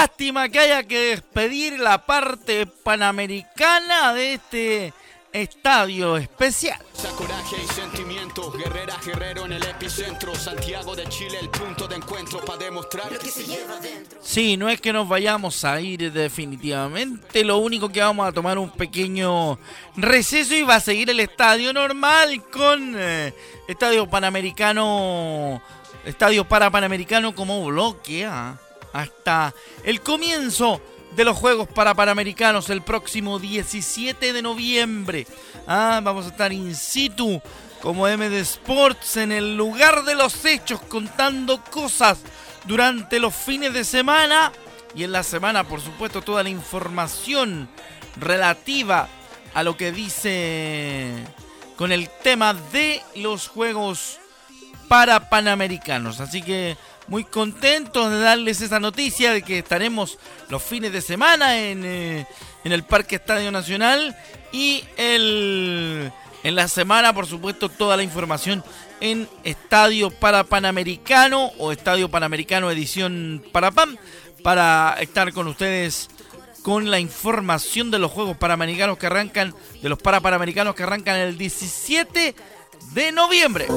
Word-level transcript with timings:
Lástima 0.00 0.48
que 0.48 0.60
haya 0.60 0.84
que 0.84 0.96
despedir 0.96 1.80
la 1.80 2.06
parte 2.06 2.66
panamericana 2.66 4.14
de 4.14 4.34
este 4.34 4.92
estadio 5.32 6.16
especial. 6.16 6.78
Coraje 7.16 7.56
y 7.60 7.66
sentimientos, 7.66 8.56
guerrera, 8.56 8.96
guerrero 9.04 9.46
en 9.46 9.54
el 9.54 9.62
epicentro, 9.64 10.36
Santiago 10.36 10.94
de 10.94 11.04
Chile, 11.08 11.38
el 11.40 11.48
punto 11.48 11.88
de 11.88 11.96
encuentro 11.96 12.44
para 12.44 12.58
demostrar 12.58 13.10
lo 13.10 13.18
que 13.18 13.28
se 13.28 13.44
lleva 13.44 13.80
dentro. 13.80 14.20
Sí, 14.22 14.56
no 14.56 14.68
es 14.68 14.80
que 14.80 14.92
nos 14.92 15.08
vayamos 15.08 15.64
a 15.64 15.80
ir 15.80 16.12
definitivamente, 16.12 17.42
lo 17.42 17.58
único 17.58 17.88
que 17.88 18.00
vamos 18.00 18.28
a 18.28 18.30
tomar 18.30 18.56
un 18.56 18.70
pequeño 18.70 19.58
receso 19.96 20.54
y 20.54 20.62
va 20.62 20.76
a 20.76 20.80
seguir 20.80 21.10
el 21.10 21.18
estadio 21.18 21.72
normal 21.72 22.40
con 22.52 22.94
eh, 22.96 23.34
estadio 23.66 24.08
panamericano, 24.08 25.60
estadio 26.04 26.44
para 26.44 26.70
panamericano 26.70 27.34
como 27.34 27.64
bloque 27.64 28.24
¿ah? 28.24 28.56
Hasta 28.92 29.54
el 29.84 30.00
comienzo 30.00 30.80
de 31.16 31.24
los 31.24 31.36
Juegos 31.36 31.68
para 31.68 31.94
Panamericanos 31.94 32.70
el 32.70 32.82
próximo 32.82 33.38
17 33.38 34.32
de 34.32 34.42
noviembre. 34.42 35.26
Ah, 35.66 36.00
vamos 36.02 36.26
a 36.26 36.28
estar 36.28 36.52
in 36.52 36.74
situ 36.74 37.40
como 37.80 38.06
MD 38.06 38.34
Sports 38.40 39.16
en 39.16 39.32
el 39.32 39.56
lugar 39.56 40.04
de 40.04 40.14
los 40.14 40.44
hechos 40.44 40.80
contando 40.82 41.62
cosas 41.64 42.18
durante 42.64 43.18
los 43.20 43.34
fines 43.34 43.72
de 43.72 43.84
semana 43.84 44.52
y 44.94 45.04
en 45.04 45.12
la 45.12 45.22
semana 45.22 45.64
por 45.64 45.80
supuesto 45.80 46.22
toda 46.22 46.42
la 46.42 46.48
información 46.48 47.68
relativa 48.16 49.08
a 49.54 49.62
lo 49.62 49.76
que 49.76 49.92
dice 49.92 51.12
con 51.76 51.92
el 51.92 52.10
tema 52.22 52.54
de 52.54 53.00
los 53.14 53.48
Juegos 53.48 54.18
para 54.88 55.28
Panamericanos. 55.30 56.20
Así 56.20 56.42
que 56.42 56.76
muy 57.08 57.24
contentos 57.24 58.10
de 58.10 58.20
darles 58.20 58.60
esa 58.60 58.78
noticia 58.78 59.32
de 59.32 59.42
que 59.42 59.58
estaremos 59.58 60.18
los 60.48 60.62
fines 60.62 60.92
de 60.92 61.00
semana 61.00 61.58
en, 61.58 61.84
eh, 61.84 62.26
el 62.64 62.84
Parque 62.84 63.16
Estadio 63.16 63.50
Nacional 63.50 64.14
y 64.52 64.84
el, 64.98 66.12
en 66.42 66.54
la 66.54 66.68
semana, 66.68 67.14
por 67.14 67.26
supuesto, 67.26 67.70
toda 67.70 67.96
la 67.96 68.02
información 68.02 68.62
en 69.00 69.28
Estadio 69.42 70.10
para 70.10 70.44
Panamericano 70.44 71.52
o 71.58 71.72
Estadio 71.72 72.10
Panamericano 72.10 72.70
Edición 72.70 73.42
para 73.52 73.70
PAM 73.70 73.96
para 74.42 74.96
estar 75.00 75.32
con 75.32 75.46
ustedes 75.48 76.08
con 76.62 76.90
la 76.90 77.00
información 77.00 77.90
de 77.90 77.98
los 77.98 78.12
Juegos 78.12 78.36
Panamericanos 78.36 78.98
que 78.98 79.06
arrancan, 79.06 79.54
de 79.80 79.88
los 79.88 79.98
Parapanamericanos 79.98 80.74
que 80.74 80.82
arrancan 80.82 81.16
el 81.16 81.38
17 81.38 82.34
de 82.92 83.12
noviembre. 83.12 83.68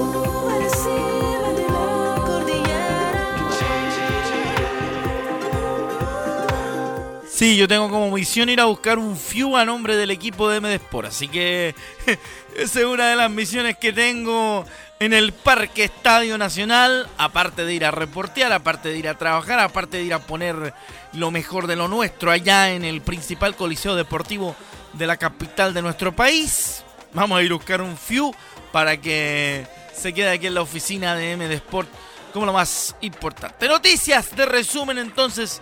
Sí, 7.42 7.58
yo 7.58 7.68
tengo 7.68 7.90
como 7.90 8.12
misión 8.12 8.50
ir 8.50 8.62
a 8.62 8.66
buscar 8.66 9.00
un 9.00 9.18
FIU 9.18 9.58
a 9.58 9.66
nombre 9.66 9.96
del 9.96 10.12
equipo 10.12 10.48
de 10.48 10.62
MD 10.62 10.76
Sport. 10.76 11.08
Así 11.08 11.28
que 11.28 11.74
esa 12.56 12.80
es 12.82 12.86
una 12.86 13.10
de 13.10 13.16
las 13.16 13.32
misiones 13.32 13.78
que 13.78 13.92
tengo 13.92 14.64
en 15.00 15.12
el 15.12 15.34
Parque 15.34 15.86
Estadio 15.86 16.38
Nacional. 16.38 17.10
Aparte 17.18 17.66
de 17.66 17.74
ir 17.74 17.84
a 17.84 17.90
reportear, 17.90 18.54
aparte 18.54 18.90
de 18.90 18.98
ir 19.00 19.08
a 19.08 19.18
trabajar, 19.18 19.60
aparte 19.60 19.98
de 19.98 20.04
ir 20.04 20.14
a 20.14 20.20
poner 20.20 20.76
lo 21.14 21.32
mejor 21.32 21.66
de 21.66 21.76
lo 21.76 21.88
nuestro 21.88 22.30
allá 22.30 22.76
en 22.76 22.86
el 22.86 23.02
principal 23.02 23.56
coliseo 23.56 23.96
deportivo 23.96 24.56
de 24.94 25.08
la 25.08 25.18
capital 25.18 25.74
de 25.74 25.82
nuestro 25.82 26.16
país. 26.16 26.84
Vamos 27.12 27.40
a 27.40 27.42
ir 27.42 27.50
a 27.50 27.56
buscar 27.56 27.82
un 27.82 27.98
FIU 27.98 28.36
para 28.72 28.98
que 28.98 29.66
se 29.96 30.14
quede 30.14 30.30
aquí 30.30 30.46
en 30.46 30.54
la 30.54 30.62
oficina 30.62 31.16
de 31.16 31.36
MD 31.36 31.54
Sport 31.54 31.90
como 32.34 32.46
lo 32.46 32.54
más 32.54 32.96
importante. 33.02 33.68
Noticias 33.68 34.36
de 34.36 34.46
resumen 34.46 35.00
entonces 35.00 35.60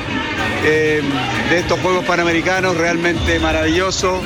eh, 0.65 1.03
de 1.51 1.59
estos 1.59 1.79
Juegos 1.81 2.07
Panamericanos 2.07 2.75
realmente 2.75 3.39
maravilloso, 3.39 4.23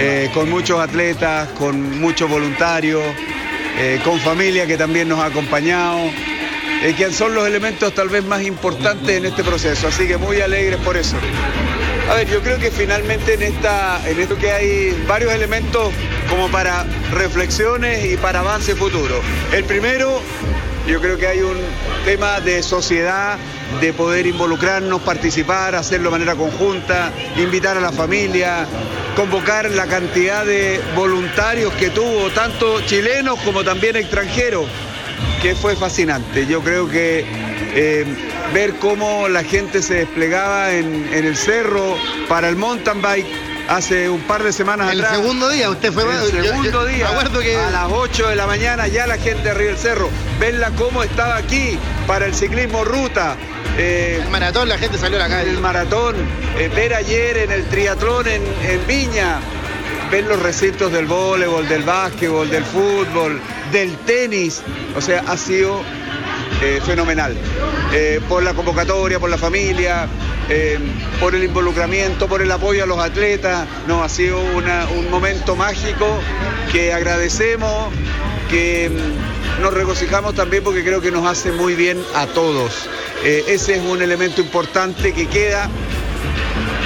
eh, 0.00 0.30
con 0.34 0.50
muchos 0.50 0.80
atletas, 0.80 1.48
con 1.50 2.00
muchos 2.00 2.28
voluntarios, 2.28 3.04
con 4.04 4.18
familia 4.20 4.66
que 4.66 4.78
también 4.78 5.06
nos 5.06 5.18
ha 5.18 5.26
acompañado. 5.26 6.10
Que 6.96 7.12
son 7.12 7.34
los 7.34 7.46
elementos 7.46 7.92
tal 7.94 8.08
vez 8.08 8.24
más 8.24 8.42
importantes 8.42 9.16
en 9.16 9.26
este 9.26 9.42
proceso, 9.42 9.88
así 9.88 10.06
que 10.06 10.16
muy 10.16 10.40
alegres 10.40 10.78
por 10.80 10.96
eso. 10.96 11.16
A 12.10 12.14
ver, 12.14 12.28
yo 12.28 12.40
creo 12.40 12.58
que 12.58 12.70
finalmente 12.70 13.34
en, 13.34 13.42
esta, 13.42 14.00
en 14.08 14.20
esto 14.20 14.36
que 14.36 14.52
hay 14.52 15.04
varios 15.08 15.32
elementos 15.32 15.92
como 16.30 16.48
para 16.48 16.84
reflexiones 17.12 18.04
y 18.04 18.16
para 18.16 18.40
avance 18.40 18.76
futuro. 18.76 19.20
El 19.52 19.64
primero, 19.64 20.20
yo 20.86 21.00
creo 21.00 21.18
que 21.18 21.26
hay 21.26 21.40
un 21.40 21.58
tema 22.04 22.40
de 22.40 22.62
sociedad, 22.62 23.38
de 23.80 23.92
poder 23.92 24.26
involucrarnos, 24.26 25.02
participar, 25.02 25.74
hacerlo 25.74 26.10
de 26.10 26.18
manera 26.18 26.36
conjunta, 26.36 27.10
invitar 27.36 27.76
a 27.76 27.80
la 27.80 27.90
familia, 27.90 28.66
convocar 29.16 29.70
la 29.72 29.86
cantidad 29.86 30.46
de 30.46 30.80
voluntarios 30.94 31.72
que 31.74 31.90
tuvo, 31.90 32.30
tanto 32.30 32.80
chilenos 32.82 33.40
como 33.40 33.64
también 33.64 33.96
extranjeros, 33.96 34.66
que 35.42 35.54
fue 35.54 35.76
fascinante. 35.76 36.46
Yo 36.46 36.62
creo 36.62 36.88
que 36.88 37.24
eh, 37.74 38.04
ver 38.54 38.74
cómo 38.76 39.28
la 39.28 39.44
gente 39.44 39.82
se 39.82 39.94
desplegaba 39.94 40.72
en, 40.72 41.08
el 41.12 41.36
cerro 41.36 41.96
para 42.28 42.48
el 42.48 42.56
mountain 42.56 43.02
bike 43.02 43.26
hace 43.68 44.08
un 44.08 44.20
par 44.22 44.42
de 44.42 44.52
semanas 44.52 44.92
el 44.92 45.00
atrás. 45.00 45.14
El 45.14 45.22
segundo 45.22 45.48
día, 45.48 45.70
usted 45.70 45.92
fue 45.92 46.04
El 46.04 46.42
segundo 46.42 46.84
día, 46.86 47.08
que... 47.42 47.56
a 47.56 47.70
las 47.70 47.88
8 47.90 48.28
de 48.28 48.36
la 48.36 48.46
mañana 48.46 48.86
ya 48.86 49.06
la 49.06 49.18
gente 49.18 49.50
arriba 49.50 49.70
del 49.70 49.78
cerro. 49.78 50.08
Verla 50.38 50.70
cómo 50.76 51.02
estaba 51.02 51.36
aquí 51.36 51.78
para 52.06 52.26
el 52.26 52.34
ciclismo 52.34 52.84
ruta. 52.84 53.36
Eh, 53.78 54.20
el 54.22 54.30
maratón, 54.30 54.68
la 54.68 54.78
gente 54.78 54.96
salió 54.96 55.18
a 55.18 55.28
la 55.28 55.28
calle. 55.28 55.50
El 55.50 55.58
maratón, 55.58 56.16
eh, 56.58 56.70
ver 56.74 56.94
ayer 56.94 57.36
en 57.38 57.52
el 57.52 57.64
triatlón 57.66 58.26
en, 58.26 58.42
en 58.62 58.86
Viña, 58.86 59.38
ver 60.10 60.24
los 60.24 60.40
recintos 60.40 60.92
del 60.92 61.06
voleibol, 61.06 61.68
del 61.68 61.82
básquetbol, 61.82 62.48
del 62.50 62.64
fútbol, 62.64 63.40
del 63.72 63.96
tenis. 63.98 64.62
O 64.96 65.00
sea, 65.00 65.24
ha 65.26 65.36
sido 65.36 65.82
eh, 66.62 66.80
fenomenal. 66.84 67.36
Eh, 67.92 68.20
por 68.28 68.42
la 68.42 68.54
convocatoria, 68.54 69.18
por 69.18 69.30
la 69.30 69.38
familia, 69.38 70.08
eh, 70.48 70.78
por 71.20 71.34
el 71.34 71.44
involucramiento, 71.44 72.28
por 72.28 72.40
el 72.40 72.50
apoyo 72.50 72.84
a 72.84 72.86
los 72.86 72.98
atletas. 72.98 73.66
No, 73.86 74.02
ha 74.02 74.08
sido 74.08 74.38
un 74.40 75.10
momento 75.10 75.56
mágico 75.56 76.06
que 76.72 76.92
agradecemos, 76.92 77.92
que 78.48 78.90
mm, 78.90 79.62
nos 79.62 79.74
regocijamos 79.74 80.34
también 80.34 80.62
porque 80.64 80.82
creo 80.84 81.00
que 81.00 81.10
nos 81.10 81.26
hace 81.26 81.52
muy 81.52 81.74
bien 81.74 82.02
a 82.14 82.26
todos. 82.26 82.88
ese 83.24 83.76
es 83.76 83.82
un 83.82 84.00
elemento 84.02 84.40
importante 84.40 85.12
que 85.12 85.26
queda 85.26 85.68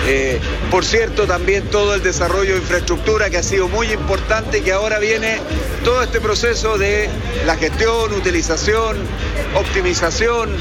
eh, 0.07 0.41
por 0.71 0.85
cierto, 0.85 1.27
también 1.27 1.65
todo 1.65 1.95
el 1.95 2.03
desarrollo 2.03 2.55
de 2.55 2.61
infraestructura 2.61 3.31
que 3.31 3.37
ha 3.37 3.43
sido 3.43 3.69
muy 3.69 3.93
importante 3.93 4.59
y 4.59 4.61
que 4.63 4.73
ahora 4.73 4.99
viene 4.99 5.39
todo 5.85 6.03
este 6.03 6.21
proceso 6.21 6.79
de 6.79 7.09
la 7.47 7.57
gestión, 7.57 8.13
utilización, 8.13 8.97
optimización, 9.55 10.57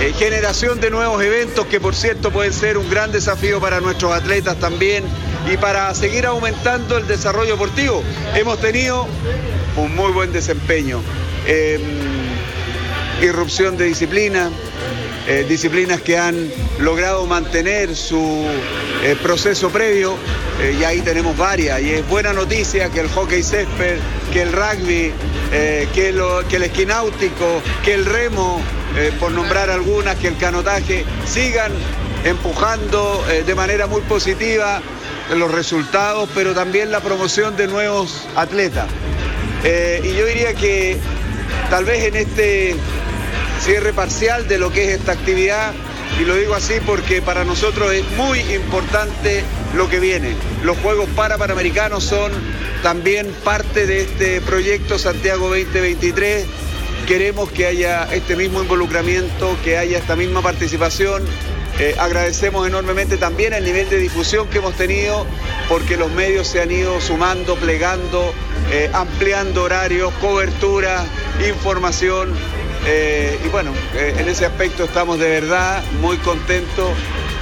eh, 0.00 0.12
generación 0.18 0.80
de 0.80 0.90
nuevos 0.90 1.22
eventos 1.22 1.66
que 1.66 1.80
por 1.80 1.94
cierto 1.94 2.30
pueden 2.30 2.52
ser 2.52 2.78
un 2.78 2.88
gran 2.90 3.12
desafío 3.12 3.60
para 3.60 3.80
nuestros 3.80 4.12
atletas 4.12 4.56
también 4.58 5.04
y 5.52 5.56
para 5.56 5.94
seguir 5.94 6.26
aumentando 6.26 6.96
el 6.98 7.06
desarrollo 7.06 7.52
deportivo. 7.52 8.02
Hemos 8.34 8.60
tenido 8.60 9.06
un 9.76 9.94
muy 9.94 10.12
buen 10.12 10.32
desempeño. 10.32 11.02
Em, 11.46 11.80
irrupción 13.22 13.76
de 13.76 13.84
disciplina, 13.84 14.50
eh, 15.28 15.46
disciplinas 15.48 16.00
que 16.00 16.18
han 16.18 16.50
logrado 16.80 17.26
mantener 17.26 17.94
su 17.94 18.44
eh, 19.04 19.16
proceso 19.22 19.70
previo, 19.70 20.16
eh, 20.60 20.76
y 20.80 20.82
ahí 20.82 21.00
tenemos 21.00 21.36
varias, 21.36 21.80
y 21.80 21.92
es 21.92 22.08
buena 22.08 22.32
noticia 22.32 22.88
que 22.88 23.00
el 23.00 23.08
hockey 23.08 23.40
césped, 23.40 23.98
que 24.32 24.42
el 24.42 24.52
rugby, 24.52 25.12
que, 25.52 25.86
que, 26.48 26.56
el 26.56 26.62
esquináutico, 26.62 27.62
que 27.84 27.94
el 27.94 28.06
remo, 28.06 28.60
por 29.20 29.30
nombrar 29.32 29.70
algunas, 29.70 30.16
que 30.16 30.28
el 30.28 30.36
canotaje, 30.38 31.04
sigan 31.26 31.70
empujando 32.24 33.22
de 33.46 33.54
manera 33.54 33.86
muy 33.86 34.00
positiva 34.02 34.80
los 35.36 35.50
resultados, 35.50 36.28
pero 36.34 36.54
también 36.54 36.90
la 36.90 37.00
promoción 37.00 37.54
de 37.56 37.66
nuevos 37.68 38.26
atletas. 38.34 38.86
y 39.62 40.14
yo 40.14 40.24
diría 40.24 40.54
que 40.54 40.96
tal 41.68 41.84
vez 41.84 42.04
en 42.04 42.16
este 42.16 42.76
cierre 43.62 43.92
parcial 43.92 44.48
de 44.48 44.58
lo 44.58 44.72
que 44.72 44.84
es 44.84 44.98
esta 44.98 45.12
actividad 45.12 45.72
y 46.20 46.24
lo 46.24 46.34
digo 46.34 46.54
así 46.54 46.74
porque 46.84 47.22
para 47.22 47.44
nosotros 47.44 47.92
es 47.92 48.04
muy 48.16 48.40
importante 48.40 49.44
lo 49.76 49.88
que 49.88 50.00
viene. 50.00 50.34
Los 50.64 50.76
Juegos 50.78 51.08
para 51.14 51.38
Panamericanos 51.38 52.02
son 52.02 52.32
también 52.82 53.32
parte 53.44 53.86
de 53.86 54.02
este 54.02 54.40
proyecto 54.40 54.98
Santiago 54.98 55.48
2023. 55.48 56.44
Queremos 57.06 57.50
que 57.52 57.66
haya 57.66 58.12
este 58.12 58.34
mismo 58.34 58.62
involucramiento, 58.62 59.56
que 59.62 59.78
haya 59.78 59.98
esta 59.98 60.16
misma 60.16 60.42
participación. 60.42 61.22
Eh, 61.78 61.94
agradecemos 61.98 62.66
enormemente 62.66 63.16
también 63.16 63.52
el 63.52 63.64
nivel 63.64 63.88
de 63.88 63.98
difusión 63.98 64.48
que 64.48 64.58
hemos 64.58 64.74
tenido 64.74 65.24
porque 65.68 65.96
los 65.96 66.10
medios 66.10 66.48
se 66.48 66.60
han 66.60 66.70
ido 66.70 67.00
sumando, 67.00 67.54
plegando, 67.56 68.34
eh, 68.72 68.90
ampliando 68.92 69.62
horarios, 69.62 70.12
cobertura, 70.20 71.04
información 71.48 72.34
eh, 72.84 73.38
y 73.44 73.48
bueno, 73.48 73.72
eh, 73.94 74.14
en 74.18 74.28
ese 74.28 74.44
aspecto 74.44 74.84
estamos 74.84 75.18
de 75.18 75.28
verdad 75.28 75.84
muy 76.00 76.16
contentos 76.18 76.90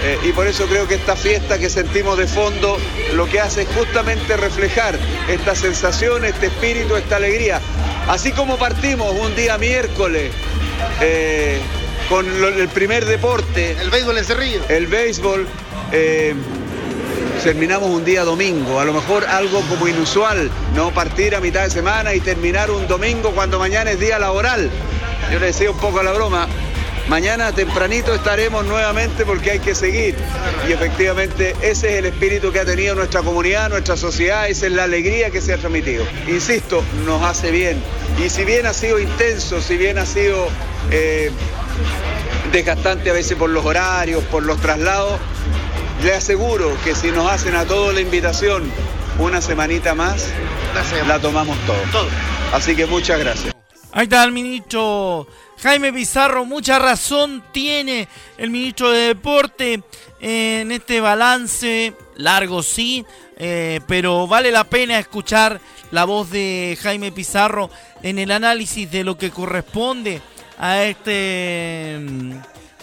eh, 0.02 0.18
y 0.24 0.32
por 0.32 0.46
eso 0.46 0.66
creo 0.66 0.86
que 0.86 0.96
esta 0.96 1.16
fiesta 1.16 1.58
que 1.58 1.70
sentimos 1.70 2.18
de 2.18 2.26
fondo 2.26 2.76
lo 3.14 3.26
que 3.26 3.40
hace 3.40 3.62
es 3.62 3.68
justamente 3.68 4.36
reflejar 4.36 4.98
esta 5.28 5.54
sensación, 5.54 6.24
este 6.24 6.46
espíritu, 6.46 6.96
esta 6.96 7.16
alegría. 7.16 7.60
Así 8.08 8.32
como 8.32 8.58
partimos 8.58 9.12
un 9.12 9.34
día 9.34 9.56
miércoles 9.56 10.32
con 12.08 12.26
el 12.26 12.68
primer 12.68 13.04
deporte. 13.04 13.76
El 13.80 13.90
béisbol 13.90 14.18
en 14.18 14.24
Cerrillo. 14.24 14.60
El 14.68 14.86
béisbol. 14.88 15.46
terminamos 17.42 17.88
un 17.88 18.04
día 18.04 18.24
domingo, 18.24 18.80
a 18.80 18.84
lo 18.84 18.92
mejor 18.92 19.24
algo 19.24 19.62
como 19.62 19.88
inusual, 19.88 20.50
no 20.74 20.90
partir 20.90 21.34
a 21.34 21.40
mitad 21.40 21.62
de 21.64 21.70
semana 21.70 22.14
y 22.14 22.20
terminar 22.20 22.70
un 22.70 22.86
domingo 22.86 23.30
cuando 23.30 23.58
mañana 23.58 23.90
es 23.90 24.00
día 24.00 24.18
laboral. 24.18 24.70
Yo 25.30 25.38
le 25.38 25.46
decía 25.46 25.70
un 25.70 25.78
poco 25.78 26.00
a 26.00 26.02
la 26.02 26.12
broma, 26.12 26.48
mañana 27.08 27.52
tempranito 27.52 28.12
estaremos 28.12 28.64
nuevamente 28.66 29.24
porque 29.24 29.52
hay 29.52 29.58
que 29.60 29.74
seguir. 29.74 30.16
Y 30.68 30.72
efectivamente 30.72 31.54
ese 31.62 31.92
es 31.92 31.98
el 31.98 32.06
espíritu 32.06 32.50
que 32.50 32.60
ha 32.60 32.64
tenido 32.64 32.96
nuestra 32.96 33.22
comunidad, 33.22 33.70
nuestra 33.70 33.96
sociedad, 33.96 34.48
esa 34.48 34.66
es 34.66 34.72
la 34.72 34.84
alegría 34.84 35.30
que 35.30 35.40
se 35.40 35.52
ha 35.52 35.58
transmitido. 35.58 36.04
Insisto, 36.26 36.82
nos 37.04 37.22
hace 37.22 37.52
bien. 37.52 37.80
Y 38.24 38.28
si 38.28 38.44
bien 38.44 38.66
ha 38.66 38.72
sido 38.72 38.98
intenso, 38.98 39.60
si 39.60 39.76
bien 39.76 39.98
ha 39.98 40.06
sido 40.06 40.48
eh, 40.90 41.30
desgastante 42.52 43.10
a 43.10 43.12
veces 43.12 43.36
por 43.36 43.50
los 43.50 43.64
horarios, 43.64 44.24
por 44.24 44.42
los 44.42 44.60
traslados, 44.60 45.20
le 46.02 46.14
aseguro 46.14 46.76
que 46.82 46.94
si 46.94 47.12
nos 47.12 47.30
hacen 47.30 47.54
a 47.54 47.64
todos 47.66 47.94
la 47.94 48.00
invitación 48.00 48.70
una 49.18 49.40
semanita 49.40 49.94
más, 49.94 50.26
la 51.06 51.18
tomamos 51.20 51.56
todo. 51.66 52.08
Así 52.52 52.74
que 52.74 52.86
muchas 52.86 53.20
gracias. 53.20 53.59
Ahí 53.92 54.04
está 54.04 54.22
el 54.22 54.30
ministro 54.30 55.26
Jaime 55.58 55.92
Pizarro. 55.92 56.44
Mucha 56.44 56.78
razón 56.78 57.42
tiene 57.50 58.06
el 58.38 58.50
ministro 58.50 58.90
de 58.90 59.08
Deporte 59.08 59.82
en 60.20 60.70
este 60.70 61.00
balance. 61.00 61.94
Largo 62.14 62.62
sí, 62.62 63.04
eh, 63.36 63.80
pero 63.88 64.28
vale 64.28 64.52
la 64.52 64.64
pena 64.64 64.98
escuchar 64.98 65.60
la 65.90 66.04
voz 66.04 66.30
de 66.30 66.78
Jaime 66.80 67.10
Pizarro 67.10 67.68
en 68.02 68.20
el 68.20 68.30
análisis 68.30 68.88
de 68.88 69.02
lo 69.02 69.18
que 69.18 69.32
corresponde 69.32 70.22
a 70.56 70.84
este 70.84 71.98
mm, 72.00 72.32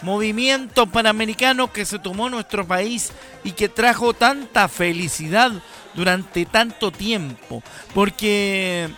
movimiento 0.02 0.86
panamericano 0.88 1.72
que 1.72 1.86
se 1.86 1.98
tomó 1.98 2.28
nuestro 2.28 2.66
país 2.66 3.12
y 3.44 3.52
que 3.52 3.70
trajo 3.70 4.12
tanta 4.12 4.68
felicidad 4.68 5.52
durante 5.94 6.44
tanto 6.44 6.90
tiempo. 6.90 7.62
Porque 7.94 8.90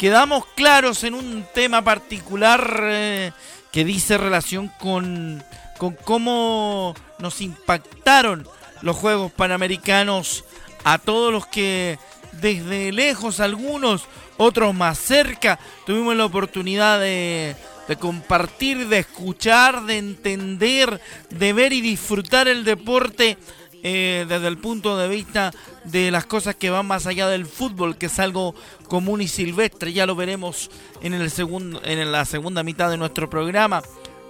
quedamos 0.00 0.46
claros 0.56 1.04
en 1.04 1.12
un 1.12 1.44
tema 1.52 1.84
particular 1.84 2.84
eh, 2.84 3.32
que 3.70 3.84
dice 3.84 4.16
relación 4.16 4.72
con, 4.78 5.44
con 5.76 5.92
cómo 5.92 6.94
nos 7.18 7.42
impactaron 7.42 8.48
los 8.80 8.96
Juegos 8.96 9.30
Panamericanos 9.30 10.46
a 10.84 10.96
todos 10.96 11.30
los 11.30 11.46
que 11.46 11.98
desde 12.40 12.92
lejos 12.92 13.40
algunos, 13.40 14.04
otros 14.38 14.74
más 14.74 14.96
cerca, 14.96 15.58
tuvimos 15.84 16.16
la 16.16 16.24
oportunidad 16.24 16.98
de, 16.98 17.54
de 17.86 17.96
compartir, 17.96 18.88
de 18.88 19.00
escuchar, 19.00 19.84
de 19.84 19.98
entender, 19.98 20.98
de 21.28 21.52
ver 21.52 21.74
y 21.74 21.82
disfrutar 21.82 22.48
el 22.48 22.64
deporte 22.64 23.36
eh, 23.82 24.26
desde 24.28 24.48
el 24.48 24.58
punto 24.58 24.96
de 24.96 25.08
vista 25.08 25.52
de 25.84 26.10
las 26.10 26.26
cosas 26.26 26.54
que 26.54 26.70
van 26.70 26.86
más 26.86 27.06
allá 27.06 27.28
del 27.28 27.46
fútbol, 27.46 27.96
que 27.96 28.06
es 28.06 28.18
algo 28.18 28.54
común 28.88 29.20
y 29.20 29.28
silvestre. 29.28 29.92
Ya 29.92 30.06
lo 30.06 30.16
veremos 30.16 30.70
en, 31.00 31.14
el 31.14 31.30
segundo, 31.30 31.80
en 31.84 32.12
la 32.12 32.24
segunda 32.24 32.62
mitad 32.62 32.90
de 32.90 32.96
nuestro 32.96 33.30
programa. 33.30 33.82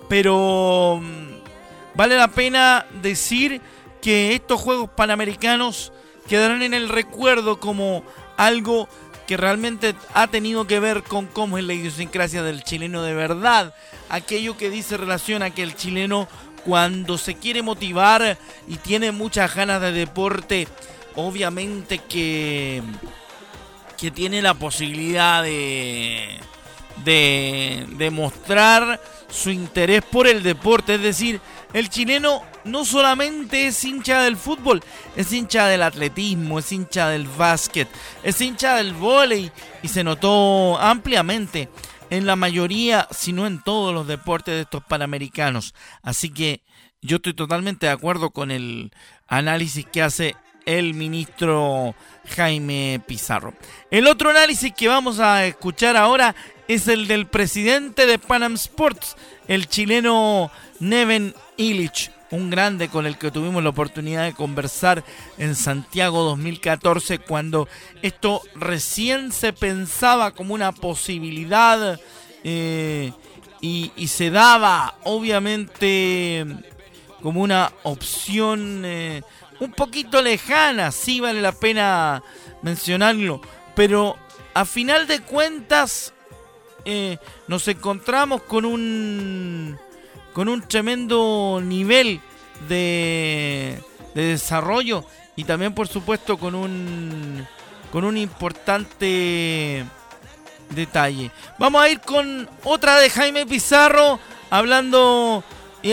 Pero 0.09 1.01
mm, 1.03 1.97
vale 1.97 2.17
la 2.17 2.29
pena 2.29 2.87
decir 3.03 3.61
que 4.01 4.35
estos 4.35 4.61
Juegos 4.61 4.91
Panamericanos 4.91 5.93
quedarán 6.29 6.63
en 6.63 6.75
el 6.75 6.89
recuerdo 6.89 7.61
como 7.61 8.05
algo 8.37 8.89
que 9.31 9.37
realmente 9.37 9.95
ha 10.13 10.27
tenido 10.27 10.67
que 10.67 10.81
ver 10.81 11.05
con 11.05 11.27
cómo 11.27 11.57
es 11.57 11.63
la 11.63 11.73
idiosincrasia 11.73 12.43
del 12.43 12.65
chileno 12.65 13.03
de 13.03 13.15
verdad. 13.15 13.75
Aquello 14.09 14.57
que 14.57 14.71
dice 14.71 14.97
relación 14.97 15.45
a 15.45 15.51
que 15.51 15.63
el 15.63 15.77
chileno 15.77 16.27
cuando 16.65 17.19
se 17.19 17.35
quiere 17.35 17.63
motivar 17.63 18.39
y 18.69 18.77
tiene 18.77 19.13
muchas 19.13 19.55
ganas 19.55 19.81
de 19.81 19.93
deporte, 19.93 20.69
obviamente 21.17 21.99
que, 21.99 22.83
que 23.99 24.11
tiene 24.11 24.43
la 24.43 24.55
posibilidad 24.55 25.43
de, 25.43 26.39
de, 27.05 27.87
de 27.97 28.11
mostrar 28.11 29.01
su 29.29 29.51
interés 29.51 30.03
por 30.03 30.27
el 30.27 30.43
deporte. 30.43 30.95
Es 30.95 31.03
decir, 31.03 31.41
el 31.73 31.89
chileno 31.89 32.43
no 32.65 32.85
solamente 32.85 33.69
es 33.69 33.85
hincha 33.85 34.23
del 34.23 34.37
fútbol, 34.37 34.83
es 35.17 35.33
hincha 35.33 35.67
del 35.67 35.83
atletismo, 35.83 36.59
es 36.59 36.71
hincha 36.73 37.09
del 37.09 37.27
básquet, 37.27 37.89
es 38.23 38.41
hincha 38.41 38.77
del 38.77 38.93
vóley 38.93 39.51
y 39.83 39.89
se 39.89 40.05
notó 40.05 40.79
ampliamente 40.79 41.69
en 42.11 42.27
la 42.27 42.37
mayoría, 42.37 43.09
si 43.11 43.33
no 43.33 43.47
en 43.47 43.63
todos 43.63 43.95
los 43.95 44.07
deportes 44.07 44.55
de 44.55 44.63
estos 44.63 44.85
panamericanos. 44.85 45.75
Así 46.03 46.31
que 46.31 46.63
yo 47.01 47.17
estoy 47.17 47.35
totalmente 47.35 47.87
de 47.87 47.93
acuerdo 47.93 48.31
con 48.31 48.51
el 48.51 48.93
análisis 49.29 49.87
que 49.87 50.03
hace 50.03 50.37
el 50.67 50.95
ministro 50.95 51.95
Jaime 52.37 53.01
Pizarro. 53.07 53.55
El 53.91 54.07
otro 54.07 54.31
análisis 54.31 54.73
que 54.73 54.89
vamos 54.89 55.19
a 55.19 55.47
escuchar 55.47 55.97
ahora 55.97 56.35
es 56.69 56.89
el 56.89 57.07
del 57.09 57.27
presidente 57.27 58.07
de 58.07 58.19
Panam 58.19 58.55
Sports, 58.55 59.17
el 59.49 59.69
chileno 59.69 60.51
Neven 60.79 61.35
Illich, 61.57 62.11
un 62.31 62.51
grande 62.51 62.89
con 62.89 63.07
el 63.07 63.19
que 63.19 63.31
tuvimos 63.31 63.63
la 63.63 63.71
oportunidad 63.71 64.25
de 64.25 64.35
conversar 64.35 65.05
en 65.39 65.55
Santiago 65.55 66.23
2014 66.23 67.19
cuando 67.19 67.69
esto 68.03 68.43
recién 68.55 69.33
se 69.33 69.53
pensaba 69.53 70.31
como 70.31 70.55
una 70.55 70.73
posibilidad 70.73 71.99
eh, 72.45 73.13
y, 73.61 73.91
se 74.09 74.31
daba 74.31 74.95
obviamente 75.05 76.47
como 77.21 77.43
una 77.43 77.73
opción 77.83 78.83
eh, 78.85 79.23
un 79.59 79.73
poquito 79.73 80.23
lejana, 80.23 80.91
sí 80.91 81.21
vale 81.21 81.43
la 81.43 81.53
pena 81.53 82.23
mencionarlo, 82.63 83.43
pero 83.75 84.17
a 84.55 84.65
final 84.65 85.07
de 85.07 85.21
cuentas 85.21 86.15
eh, 86.87 87.19
nos 87.47 87.69
encontramos 87.69 88.43
con 88.43 88.65
un 88.65 89.79
con 90.33 90.49
un 90.49 90.63
tremendo 90.63 91.61
nivel 91.63 92.21
de, 92.69 93.79
de 94.15 94.23
desarrollo 94.23 95.05
y 95.37 95.45
también 95.45 95.75
por 95.75 95.89
supuesto 95.89 96.39
con 96.39 96.55
un 96.55 97.47
con 97.91 98.05
un 98.05 98.17
importante 98.17 99.85
detalle. 100.71 101.31
Vamos 101.59 101.83
a 101.83 101.89
ir 101.89 102.01
con 102.01 102.49
otra 102.65 102.99
de 102.99 103.11
Jaime 103.11 103.47
Pizarro 103.47 104.21
hablando 104.51 105.43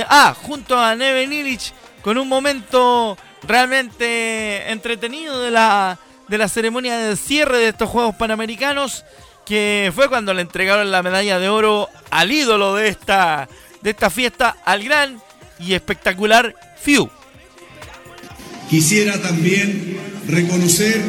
ah, 0.07 0.35
junto 0.39 0.77
a 0.77 0.95
Neven 0.95 1.33
Illich 1.33 1.73
con 2.03 2.17
un 2.17 2.27
momento 2.27 3.17
realmente 3.43 4.71
entretenido 4.71 5.41
de 5.41 5.51
la 5.51 5.97
de 6.27 6.37
la 6.37 6.49
ceremonia 6.49 6.97
de 6.97 7.15
cierre 7.15 7.57
de 7.57 7.69
estos 7.69 7.89
Juegos 7.89 8.15
Panamericanos 8.15 9.05
que 9.45 9.91
fue 9.95 10.09
cuando 10.09 10.33
le 10.33 10.41
entregaron 10.41 10.91
la 10.91 11.01
medalla 11.01 11.39
de 11.39 11.47
oro 11.47 11.89
al 12.11 12.31
ídolo 12.31 12.75
de 12.75 12.89
esta, 12.89 13.47
de 13.81 13.89
esta 13.89 14.09
fiesta, 14.09 14.57
al 14.65 14.83
gran 14.83 15.21
y 15.59 15.73
espectacular 15.73 16.55
Fiu. 16.81 17.09
Quisiera 18.69 19.21
también 19.21 19.97
reconocer 20.27 21.01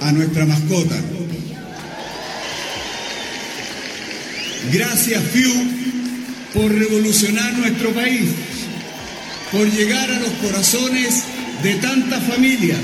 a 0.00 0.12
nuestra 0.12 0.46
mascota. 0.46 0.96
Gracias, 4.72 5.22
Fiu, 5.32 5.52
por 6.54 6.72
revolucionar 6.72 7.52
nuestro 7.54 7.90
país, 7.90 8.30
por 9.52 9.66
llegar 9.70 10.10
a 10.10 10.20
los 10.20 10.30
corazones 10.42 11.22
de 11.62 11.74
tantas 11.76 12.22
familias. 12.24 12.78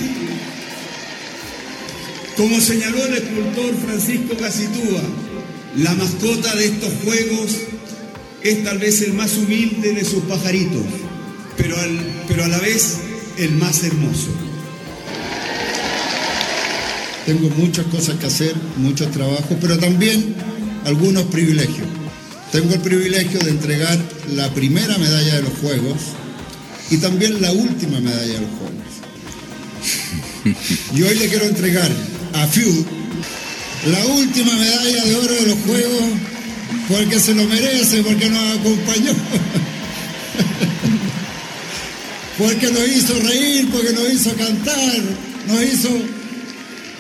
Como 2.37 2.61
señaló 2.61 3.05
el 3.07 3.15
escultor 3.15 3.75
Francisco 3.85 4.37
Casitúa, 4.37 5.03
la 5.77 5.95
mascota 5.95 6.55
de 6.57 6.67
estos 6.67 6.93
juegos 7.05 7.57
es 8.45 8.63
tal 8.63 8.79
vez 8.79 9.01
el 9.01 9.15
más 9.15 9.37
humilde 9.39 9.95
de 9.95 10.05
sus 10.05 10.23
pajaritos, 10.25 10.83
pero, 11.57 11.77
pero 12.29 12.45
a 12.45 12.49
la 12.49 12.59
vez 12.59 12.99
el 13.39 13.53
más 13.53 13.83
hermoso. 13.83 14.29
Tengo 17.25 17.49
muchas 17.57 17.87
cosas 17.87 18.19
que 18.19 18.27
hacer, 18.27 18.55
muchos 18.77 19.11
trabajos, 19.11 19.57
pero 19.61 19.79
también 19.79 20.35
algunos 20.85 21.25
privilegios. 21.25 21.89
Tengo 22.53 22.75
el 22.75 22.81
privilegio 22.81 23.41
de 23.41 23.51
entregar 23.51 23.99
la 24.35 24.53
primera 24.53 24.99
medalla 24.99 25.37
de 25.37 25.43
los 25.43 25.59
Juegos 25.61 25.99
y 26.91 26.99
también 26.99 27.41
la 27.41 27.51
última 27.51 27.99
medalla 27.99 28.35
de 28.35 28.41
los 28.41 28.51
Juegos. 28.51 28.85
Y 30.95 31.03
hoy 31.03 31.15
le 31.19 31.29
quiero 31.29 31.47
entregar 31.47 31.91
a 32.35 32.47
Fiu 32.47 32.85
la 33.87 34.07
última 34.07 34.53
medalla 34.53 35.05
de 35.05 35.17
oro 35.17 35.35
de 35.35 35.47
los 35.47 35.59
Juegos 35.61 36.34
porque 36.89 37.19
se 37.19 37.35
lo 37.35 37.45
merece, 37.45 38.03
porque 38.03 38.29
nos 38.29 38.59
acompañó, 38.59 39.13
porque 42.39 42.67
nos 42.71 42.89
hizo 42.89 43.15
reír, 43.21 43.71
porque 43.71 43.93
nos 43.93 44.13
hizo 44.13 44.37
cantar, 44.37 45.01
nos 45.47 45.63
hizo... 45.63 45.91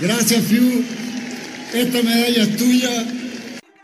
Gracias, 0.00 0.44
Fiu. 0.44 0.84
Esta 1.72 2.02
medalla 2.02 2.42
es 2.42 2.56
tuya. 2.56 3.04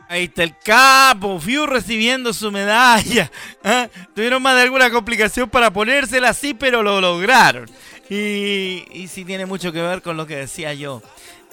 Ahí 0.09 0.25
está 0.25 0.43
el 0.43 0.57
capo, 0.59 1.39
Fiu 1.39 1.67
recibiendo 1.67 2.33
su 2.33 2.51
medalla. 2.51 3.31
¿Ah? 3.63 3.89
Tuvieron 4.15 4.43
más 4.43 4.57
de 4.57 4.63
alguna 4.63 4.91
complicación 4.91 5.49
para 5.49 5.73
ponérsela 5.73 6.31
así, 6.31 6.53
pero 6.53 6.83
lo 6.83 7.01
lograron. 7.01 7.71
Y, 8.09 8.85
y 8.93 9.09
sí 9.09 9.25
tiene 9.25 9.47
mucho 9.47 9.73
que 9.73 9.81
ver 9.81 10.03
con 10.03 10.17
lo 10.17 10.27
que 10.27 10.37
decía 10.37 10.75
yo. 10.75 11.01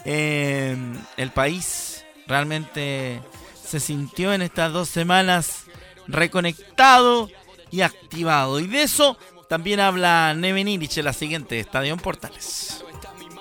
Em, 0.06 0.96
el 1.18 1.32
país 1.32 2.04
realmente 2.28 3.20
se 3.68 3.80
sintió 3.80 4.34
en 4.34 4.42
estas 4.42 4.72
dos 4.72 4.90
semanas 4.90 5.66
reconectado 6.08 7.30
y 7.70 7.82
activado. 7.82 8.60
Y 8.60 8.68
de 8.68 8.84
eso 8.84 9.18
también 9.50 9.80
habla 9.80 10.34
Neven 10.34 10.68
Illich 10.68 10.98
en 10.98 11.06
la 11.06 11.14
siguiente 11.14 11.60
Estadio 11.60 11.94
en 11.94 12.00
Portales. 12.00 12.84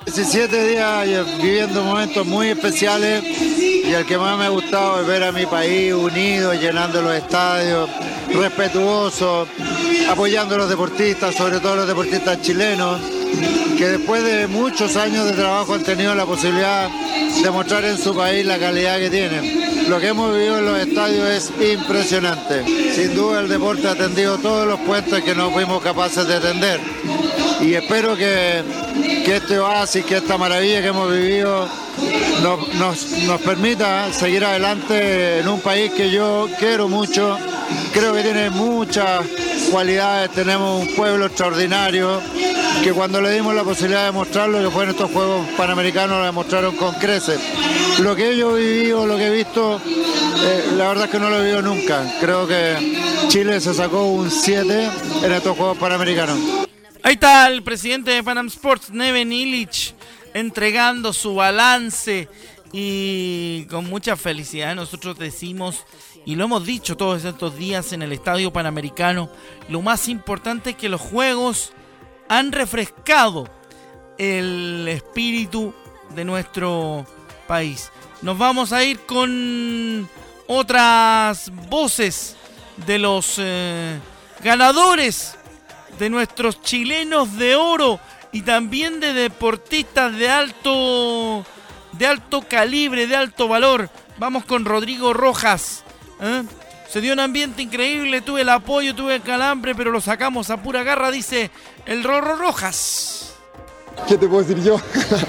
17 0.04 0.68
días 0.68 1.42
viviendo 1.42 1.82
momentos 1.82 2.24
muy 2.24 2.48
especiales 2.48 3.24
y 3.24 3.92
el 3.92 4.06
que 4.06 4.16
más 4.16 4.38
me 4.38 4.44
ha 4.44 4.50
gustado 4.50 5.00
es 5.00 5.06
ver 5.06 5.24
a 5.24 5.32
mi 5.32 5.46
país 5.46 5.92
unido, 5.92 6.54
llenando 6.54 7.02
los 7.02 7.14
estadios, 7.14 7.90
respetuoso, 8.32 9.48
apoyando 10.08 10.54
a 10.54 10.58
los 10.58 10.68
deportistas, 10.68 11.34
sobre 11.34 11.58
todo 11.58 11.76
los 11.76 11.88
deportistas 11.88 12.40
chilenos 12.40 13.00
que 13.76 13.88
después 13.88 14.22
de 14.22 14.46
muchos 14.46 14.96
años 14.96 15.26
de 15.26 15.32
trabajo 15.32 15.74
han 15.74 15.82
tenido 15.82 16.14
la 16.14 16.24
posibilidad 16.24 16.88
de 17.42 17.50
mostrar 17.50 17.84
en 17.84 17.98
su 17.98 18.14
país 18.14 18.44
la 18.46 18.58
calidad 18.58 18.98
que 18.98 19.10
tienen. 19.10 19.88
Lo 19.90 20.00
que 20.00 20.08
hemos 20.08 20.32
vivido 20.32 20.58
en 20.58 20.64
los 20.64 20.80
estadios 20.80 21.28
es 21.28 21.52
impresionante. 21.72 22.64
Sin 22.94 23.14
duda 23.14 23.40
el 23.40 23.48
deporte 23.48 23.86
ha 23.86 23.92
atendido 23.92 24.38
todos 24.38 24.66
los 24.66 24.80
puentes 24.80 25.22
que 25.22 25.34
no 25.34 25.50
fuimos 25.50 25.82
capaces 25.82 26.26
de 26.26 26.34
atender. 26.34 26.80
Y 27.60 27.74
espero 27.74 28.16
que, 28.16 28.62
este 29.26 29.58
oasis, 29.58 30.04
que 30.04 30.16
esta 30.16 30.38
maravilla 30.38 30.80
que 30.80 30.88
hemos 30.88 31.12
vivido 31.12 31.68
nos, 32.78 33.12
nos 33.24 33.40
permita 33.42 34.12
seguir 34.12 34.44
adelante 34.44 35.40
en 35.40 35.48
un 35.48 35.60
país 35.60 35.92
que 35.92 36.10
yo 36.10 36.48
quiero 36.58 36.88
mucho. 36.88 37.36
Creo 37.92 38.14
que 38.14 38.22
tiene 38.22 38.50
muchas 38.50 39.24
cualidades, 39.70 40.30
tenemos 40.30 40.82
un 40.82 40.94
pueblo 40.94 41.26
extraordinario 41.26 42.20
que 42.82 42.92
cuando 42.92 43.20
le 43.20 43.32
dimos 43.32 43.54
la 43.54 43.64
posibilidad 43.64 44.06
de 44.06 44.12
mostrarlo, 44.12 44.62
que 44.62 44.70
fue 44.70 44.84
en 44.84 44.90
estos 44.90 45.10
Juegos 45.10 45.46
Panamericanos, 45.56 46.18
lo 46.18 46.24
demostraron 46.24 46.76
con 46.76 46.94
creces. 46.94 47.40
Lo 48.00 48.14
que 48.14 48.36
yo 48.36 48.56
he 48.56 48.62
vivido, 48.62 49.06
lo 49.06 49.16
que 49.16 49.26
he 49.26 49.30
visto, 49.30 49.80
eh, 49.80 50.64
la 50.76 50.88
verdad 50.88 51.04
es 51.06 51.10
que 51.10 51.18
no 51.18 51.30
lo 51.30 51.38
he 51.38 51.40
vivido 51.40 51.62
nunca. 51.62 52.04
Creo 52.20 52.46
que 52.46 52.76
Chile 53.28 53.60
se 53.60 53.74
sacó 53.74 54.04
un 54.06 54.30
7 54.30 54.90
en 55.24 55.32
estos 55.32 55.56
Juegos 55.56 55.78
Panamericanos. 55.78 56.38
Ahí 57.02 57.14
está 57.14 57.48
el 57.48 57.62
presidente 57.62 58.10
de 58.10 58.22
Panam 58.22 58.48
Sports, 58.48 58.90
Neven 58.90 59.32
Illich, 59.32 59.94
entregando 60.34 61.12
su 61.12 61.34
balance 61.34 62.28
y 62.72 63.64
con 63.70 63.88
mucha 63.88 64.16
felicidad 64.16 64.74
nosotros 64.74 65.18
decimos 65.18 65.84
y 66.26 66.34
lo 66.34 66.44
hemos 66.44 66.66
dicho 66.66 66.96
todos 66.96 67.24
estos 67.24 67.56
días 67.56 67.92
en 67.92 68.02
el 68.02 68.12
Estadio 68.12 68.52
Panamericano, 68.52 69.30
lo 69.68 69.80
más 69.80 70.08
importante 70.08 70.70
es 70.70 70.76
que 70.76 70.88
los 70.88 71.00
Juegos 71.00 71.72
han 72.28 72.52
refrescado 72.52 73.48
el 74.18 74.86
espíritu 74.88 75.74
de 76.14 76.24
nuestro 76.24 77.06
país. 77.46 77.90
Nos 78.22 78.38
vamos 78.38 78.72
a 78.72 78.82
ir 78.84 79.00
con 79.00 80.08
otras 80.46 81.50
voces 81.68 82.36
de 82.86 82.98
los 82.98 83.36
eh, 83.38 83.98
ganadores 84.42 85.36
de 85.98 86.10
nuestros 86.10 86.60
chilenos 86.62 87.36
de 87.36 87.56
oro 87.56 88.00
y 88.32 88.42
también 88.42 89.00
de 89.00 89.12
deportistas 89.12 90.14
de 90.16 90.28
alto 90.28 91.44
de 91.92 92.06
alto 92.06 92.42
calibre, 92.42 93.06
de 93.06 93.16
alto 93.16 93.48
valor. 93.48 93.88
Vamos 94.18 94.44
con 94.44 94.64
Rodrigo 94.64 95.14
Rojas. 95.14 95.82
¿eh? 96.20 96.42
Se 96.88 97.00
dio 97.00 97.12
un 97.12 97.20
ambiente 97.20 97.62
increíble, 97.62 98.20
tuve 98.20 98.42
el 98.42 98.48
apoyo, 98.48 98.94
tuve 98.94 99.16
el 99.16 99.22
calambre, 99.22 99.74
pero 99.74 99.90
lo 99.90 100.00
sacamos 100.00 100.50
a 100.50 100.62
pura 100.62 100.82
garra, 100.84 101.10
dice 101.10 101.50
el 101.84 102.04
Rorro 102.04 102.36
Rojas. 102.36 103.34
¿Qué 104.06 104.16
te 104.16 104.28
puedo 104.28 104.42
decir 104.42 104.62
yo? 104.62 104.80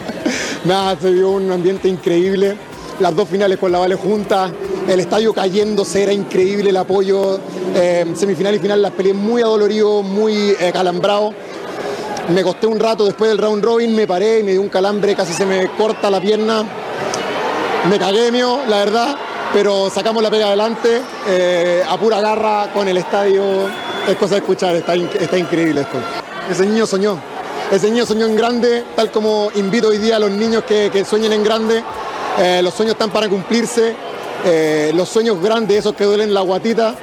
Nada, 0.66 0.98
se 1.00 1.14
dio 1.14 1.32
un 1.32 1.52
ambiente 1.52 1.88
increíble. 1.88 2.56
Las 3.00 3.16
dos 3.16 3.28
finales 3.30 3.58
con 3.58 3.72
la 3.72 3.80
Vale 3.80 3.96
juntas, 3.96 4.52
el 4.88 5.00
estadio 5.00 5.34
cayéndose, 5.34 6.04
era 6.04 6.14
increíble 6.14 6.70
el 6.70 6.78
apoyo. 6.78 7.40
Eh, 7.76 8.06
semifinal 8.16 8.56
y 8.56 8.60
final 8.60 8.82
las 8.82 8.92
peleé 8.92 9.14
muy 9.14 9.42
adolorido, 9.42 10.04
muy 10.04 10.56
eh, 10.60 10.72
calambrado. 10.72 11.34
Me 12.30 12.44
costé 12.44 12.68
un 12.68 12.80
rato 12.80 13.06
después 13.06 13.30
del 13.30 13.38
round 13.38 13.64
robin, 13.64 13.96
me 13.96 14.06
paré 14.06 14.40
y 14.40 14.44
me 14.44 14.52
dio 14.52 14.62
un 14.62 14.70
calambre, 14.70 15.16
casi 15.16 15.34
se 15.34 15.46
me 15.46 15.68
corta 15.70 16.10
la 16.10 16.20
pierna. 16.20 16.64
Me 17.90 17.98
cagué 17.98 18.32
mío, 18.32 18.60
la 18.68 18.78
verdad, 18.80 19.16
pero 19.54 19.90
sacamos 19.90 20.22
la 20.22 20.30
pega 20.30 20.48
adelante 20.48 21.02
eh, 21.28 21.84
a 21.88 21.98
pura 21.98 22.22
garra 22.22 22.70
con 22.74 22.88
el 22.88 22.98
estadio. 22.98 23.44
Es 24.08 24.16
cosa 24.16 24.36
de 24.36 24.42
escuchar, 24.42 24.76
está, 24.76 24.96
está 24.96 25.38
increíble 25.38 25.82
esto. 25.82 25.98
Ese 26.50 26.66
niño 26.66 26.86
soñó, 26.86 27.20
ese 27.72 27.90
niño 27.90 28.06
soñó 28.06 28.26
en 28.26 28.36
grande, 28.36 28.86
tal 28.96 29.12
como 29.12 29.50
invito 29.56 29.90
hoy 29.90 29.98
día 29.98 30.16
a 30.16 30.20
los 30.20 30.32
niños 30.32 30.64
que, 30.64 31.06
sueñen 31.06 31.34
en 31.34 31.44
grande. 31.44 31.84
Eh, 32.40 32.62
los 32.64 32.74
sueños 32.74 32.94
están 32.94 33.10
para 33.10 33.28
cumplirse, 33.28 33.96
eh, 34.46 34.92
los 34.94 35.10
sueños 35.10 35.42
grandes, 35.42 35.80
esos 35.80 35.96
que 35.96 36.04
duelen 36.04 36.34
la 36.34 36.42
guatita, 36.42 36.96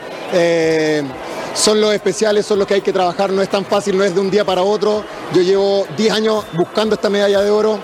son 1.55 1.81
los 1.81 1.95
especiales, 1.95 2.45
son 2.45 2.59
los 2.59 2.67
que 2.67 2.75
hay 2.75 2.81
que 2.81 2.93
trabajar, 2.93 3.31
no 3.31 3.41
es 3.41 3.49
tan 3.49 3.65
fácil, 3.65 3.97
no 3.97 4.05
es 4.05 4.15
de 4.15 4.21
un 4.21 4.31
día 4.31 4.45
para 4.45 4.63
otro. 4.63 5.05
Yo 5.33 5.43
llevo 5.43 5.87
10 5.97 6.13
años 6.13 6.45
buscando 6.53 6.97
esta 6.97 7.09
medalla 7.09 7.43
de 7.43 7.51
oro, 7.51 7.79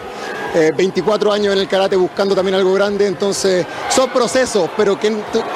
24 0.54 1.30
eh, 1.30 1.35
años 1.35 1.52
en 1.54 1.61
el 1.61 1.69
karate 1.69 1.97
buscando 1.97 2.35
también 2.35 2.57
algo 2.57 2.73
grande, 2.75 3.07
entonces 3.07 3.66
son 3.88 4.11
procesos, 4.11 4.71
pero 4.76 4.99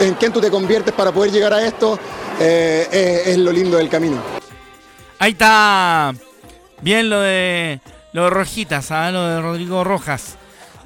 en 0.00 0.14
quién 0.14 0.32
tú 0.32 0.40
te 0.40 0.50
conviertes 0.50 0.94
para 0.94 1.12
poder 1.12 1.32
llegar 1.32 1.52
a 1.52 1.64
esto 1.64 1.98
eh, 2.40 3.24
es, 3.26 3.38
lo 3.38 3.52
lindo 3.52 3.76
del 3.76 3.88
camino. 3.88 4.22
Ahí 5.18 5.32
está 5.32 6.12
bien 6.80 7.08
lo 7.08 7.20
de 7.20 7.80
lo 8.12 8.30
Rojitas, 8.30 8.90
¿ah? 8.90 9.10
lo 9.10 9.26
de 9.28 9.40
Rodrigo 9.40 9.84
Rojas, 9.84 10.36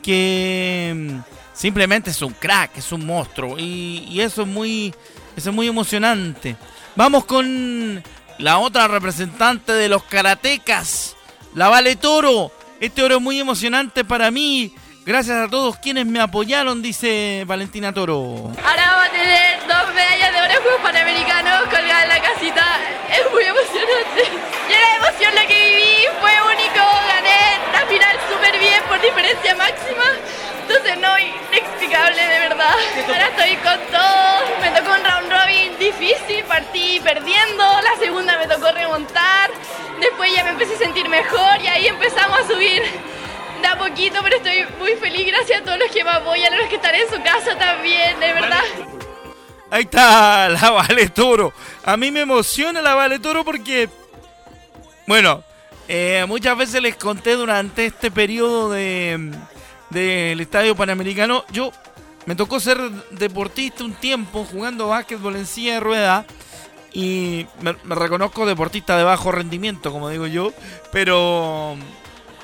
que 0.03 0.93
mm, 0.95 1.19
simplemente 1.53 2.11
es 2.11 2.23
un 2.23 2.33
crack, 2.33 2.79
es 2.79 2.93
un 2.93 3.05
monstruo 3.07 3.59
y, 3.59 4.21
eso 4.21 4.43
es 4.43 4.49
muy 4.49 4.95
eso 5.37 5.51
es 5.51 5.57
muy 5.57 5.69
emocionante. 5.69 6.57
Vamos 6.97 7.25
con 7.25 8.03
la 8.39 8.59
otra 8.59 8.89
representante 8.89 9.73
de 9.73 9.89
los 9.89 10.03
karatecas, 10.05 11.17
la 11.55 11.69
Vale 11.69 11.97
Toro. 11.97 12.51
Este 12.81 13.03
oro 13.03 13.17
es 13.17 13.21
muy 13.21 13.41
emocionante 13.41 14.05
para 14.05 14.31
mí. 14.31 14.73
Gracias 15.05 15.37
a 15.37 15.49
todos 15.49 15.79
quienes 15.79 16.07
me 16.07 16.21
apoyaron, 16.21 16.81
dice 16.81 17.43
Valentina 17.47 17.93
Toro. 17.93 18.53
Ahora 18.63 18.85
vamos 18.87 19.09
a 19.09 19.11
tener 19.11 19.59
dos 19.67 19.95
medallas 19.95 20.33
de 20.33 20.41
oro 20.41 20.53
en 20.53 20.63
Juegos 20.63 20.81
Panamericanos 20.83 21.63
colgadas 21.71 22.03
en 22.05 22.09
la 22.09 22.21
casita. 22.23 22.65
Es 23.11 23.33
muy 23.33 23.43
emocionante. 23.43 24.23
Llena 24.69 24.87
de 24.87 24.97
emoción 25.01 25.35
lo 25.35 25.49
que 25.49 25.59
viví, 25.59 26.07
fue 26.21 26.31
único. 26.55 26.85
Gané 27.09 27.59
la 27.73 27.87
final 27.89 28.17
súper 28.31 28.59
bien 28.61 28.83
por 28.87 29.01
diferencia 29.01 29.57
máxima. 29.57 30.05
Entonces 30.69 30.99
no, 30.99 31.19
impecable, 31.19 32.23
de 32.23 32.39
verdad. 32.39 32.77
Ahora 33.09 33.29
estoy 33.29 33.57
con 33.57 33.81
todo. 33.91 34.61
Me 34.61 34.71
tocó 34.71 34.93
un 34.93 35.05
round 35.05 35.33
robin 35.33 35.79
difícil, 35.81 36.45
partí 36.45 37.01
perdiendo. 37.03 37.65
La 37.83 37.97
segunda 37.99 38.39
me 38.39 38.47
tocó 38.47 38.71
remontar. 38.71 39.51
Después 40.01 40.33
ya 40.33 40.45
me 40.45 40.51
empecé 40.51 40.75
a 40.75 40.79
sentir 40.79 41.09
mejor 41.09 41.61
y 41.61 41.67
ahí 41.67 41.89
a 41.89 41.93
subir 42.59 42.83
de 43.63 43.69
a 43.69 43.79
poquito, 43.79 44.19
pero 44.23 44.37
estoy 44.37 44.65
muy 44.79 44.93
feliz. 44.97 45.27
Gracias 45.29 45.61
a 45.61 45.65
todos 45.65 45.79
los 45.79 45.91
que 45.91 46.03
me 46.03 46.11
apoyan, 46.11 46.53
a 46.53 46.59
los 46.59 46.69
que 46.69 46.77
están 46.77 46.95
en 46.95 47.09
su 47.09 47.23
casa 47.23 47.57
también, 47.57 48.19
de 48.19 48.33
verdad. 48.33 48.65
Ahí 49.71 49.83
está 49.83 50.49
la 50.49 50.71
Vale 50.89 51.09
Toro. 51.09 51.53
A 51.85 51.97
mí 51.97 52.11
me 52.11 52.21
emociona 52.21 52.83
la 52.83 52.95
Vale 52.95 53.19
Toro 53.21 53.45
porque, 53.45 53.89
bueno, 55.07 55.45
eh, 55.87 56.25
muchas 56.27 56.57
veces 56.57 56.83
les 56.83 56.97
conté 56.97 57.35
durante 57.35 57.87
este 57.87 58.11
periodo 58.11 58.71
de 58.71 59.33
del 59.91 60.39
Estadio 60.41 60.77
Panamericano, 60.77 61.47
yo 61.51 61.73
me 62.27 62.35
tocó 62.35 62.61
ser 62.61 62.79
deportista 63.11 63.85
un 63.85 63.95
tiempo 63.95 64.45
jugando 64.45 64.89
básquetbol 64.89 65.37
en 65.37 65.47
silla 65.47 65.75
de 65.75 65.81
rueda 65.81 66.27
y 66.93 67.47
me, 67.61 67.73
reconozco 67.95 68.45
deportista 68.45 68.97
de 68.97 69.05
bajo 69.05 69.33
rendimiento, 69.33 69.93
como 69.93 70.09
digo 70.09 70.27
yo, 70.27 70.53
pero 70.93 71.77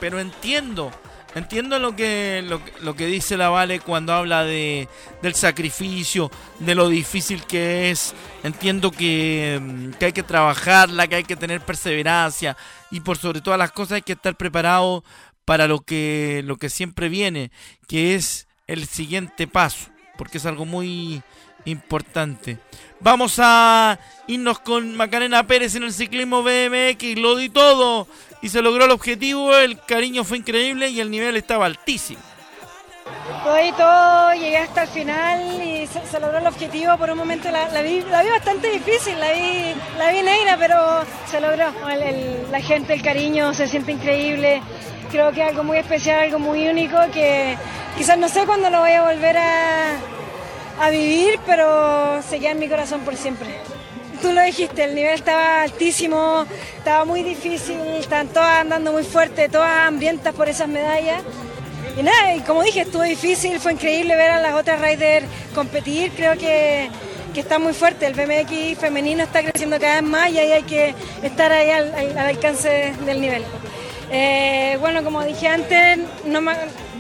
pero 0.01 0.19
entiendo 0.21 0.91
Entiendo 1.35 1.81
lo 1.81 1.97
que, 1.97 2.45
lo, 2.83 2.95
que 2.95 3.07
dice 3.07 3.37
la 3.37 3.49
Vale 3.49 3.81
cuando 3.81 4.13
habla 4.13 4.45
de, 4.45 4.89
del 5.21 5.35
sacrificio, 5.35 6.31
de 6.61 6.77
lo 6.77 6.89
difícil 6.89 7.45
que 7.45 7.91
es. 7.91 8.15
Entiendo 8.45 8.93
que, 8.93 9.59
mm, 9.61 9.91
que, 9.95 10.07
hay 10.07 10.13
que 10.13 10.23
trabajarla, 10.23 11.09
que 11.09 11.17
hay 11.17 11.25
que 11.25 11.35
tener 11.35 11.61
perseverancia 11.61 12.57
y 12.93 13.01
por 13.01 13.19
sobre 13.19 13.41
todas 13.41 13.59
las 13.59 13.73
cosas 13.73 13.97
hay 13.97 14.03
que 14.03 14.13
estar 14.13 14.37
preparado 14.37 15.03
para 15.45 15.67
lo 15.67 15.81
que, 15.81 16.43
lo 16.45 16.57
que 16.57 16.71
siempre 16.71 17.09
viene, 17.09 17.51
que 17.89 18.15
es 18.15 18.47
el 18.69 18.87
siguiente 18.87 19.49
paso, 19.49 19.91
porque 20.17 20.39
es 20.39 20.47
algo 20.47 20.67
muy 20.67 21.21
importante. 21.65 22.59
Vamos 23.05 23.39
a 23.39 23.99
irnos 24.29 24.61
con 24.61 24.97
Macarena 24.97 25.47
Pérez 25.47 25.75
en 25.75 25.83
el 25.83 25.93
ciclismo 25.93 26.43
BMX, 26.43 27.19
lo 27.19 27.37
di 27.37 27.51
todo 27.51 28.09
y 28.41 28.49
se 28.49 28.63
logró 28.63 28.87
el 28.87 28.93
objetivo, 28.93 29.55
el 29.55 29.79
cariño 29.79 30.25
fue 30.25 30.39
increíble 30.39 30.89
y 30.89 31.01
el 31.01 31.11
nivel 31.11 31.37
estaba 31.37 31.67
altísimo. 31.67 32.23
Lo 33.45 33.57
di 33.57 33.73
todo, 33.73 34.33
llegué 34.33 34.57
hasta 34.57 34.85
el 34.85 34.89
final 34.89 35.63
y 35.63 35.87
se, 35.87 36.19
logró 36.19 36.39
el 36.39 36.47
objetivo. 36.47 36.97
Por 36.97 37.11
un 37.11 37.19
momento 37.19 37.51
la, 37.51 37.83
vi, 37.83 38.01
bastante 38.01 38.71
difícil, 38.71 39.21
la 39.21 39.33
vi, 39.33 39.75
la 39.99 40.11
vi 40.11 40.23
negra, 40.23 40.57
pero 40.59 41.05
se 41.27 41.43
logró. 41.43 41.73
la 42.51 42.61
gente, 42.63 42.95
el 42.95 43.03
cariño 43.03 43.53
se 43.53 43.69
siente 43.69 43.93
increíble. 43.93 44.63
Creo 45.11 45.31
que 45.31 45.43
algo 45.43 45.63
muy 45.63 45.77
especial, 45.77 46.21
algo 46.21 46.39
muy 46.39 46.67
único 46.69 46.97
que 47.13 47.59
quizás 47.99 48.17
no 48.17 48.31
sé 48.31 48.47
cuándo 48.47 48.71
lo 48.71 48.81
voy 48.81 48.93
a 48.93 49.03
volver 49.03 49.37
a, 49.37 49.99
a 50.81 50.91
vivir, 50.91 51.39
pero 51.47 52.23
se 52.23 52.39
queda 52.39 52.51
en 52.51 52.59
mi 52.59 52.69
corazón 52.69 53.01
por 53.01 53.17
siempre. 53.17 53.49
Tú 54.21 54.33
lo 54.33 54.43
dijiste, 54.43 54.85
el 54.85 54.95
nivel 54.95 55.15
estaba 55.15 55.63
altísimo, 55.63 56.47
estaba 56.79 57.05
muy 57.05 57.23
difícil, 57.23 57.79
están 57.99 58.29
todas 58.29 58.61
andando 58.61 58.93
muy 58.93 59.05
fuerte, 59.05 59.49
todas 59.49 59.87
hambrientas 59.87 60.35
por 60.35 60.49
esas 60.49 60.69
medallas. 60.69 61.23
Y 61.99 62.03
nada, 62.03 62.35
y 62.35 62.41
como 62.41 62.63
dije, 62.63 62.81
estuvo 62.83 63.03
difícil, 63.03 63.61
fue 63.61 63.73
increíble 63.75 64.17
ver 64.17 64.31
a 64.31 64.41
las 64.41 64.55
otras 64.55 64.81
riders 64.81 65.27
competir, 65.55 66.11
creo 66.13 66.37
que, 66.37 66.89
que 67.33 67.41
está 67.41 67.59
muy 67.59 67.73
fuerte, 67.73 68.07
el 68.07 68.15
BMX 68.15 68.79
femenino 68.79 69.23
está 69.23 69.43
creciendo 69.43 69.79
cada 69.79 70.01
vez 70.01 70.11
más 70.11 70.31
y 70.31 70.39
ahí 70.39 70.53
hay 70.53 70.63
que 70.63 70.95
estar 71.23 71.53
ahí 71.53 71.71
al, 71.71 72.19
alcance 72.19 72.95
del 73.05 73.21
nivel. 73.21 73.45
Eh, 74.11 74.77
bueno, 74.81 75.05
como 75.05 75.23
dije 75.23 75.49
antes, 75.49 75.99
no 76.25 76.41
me, 76.41 76.53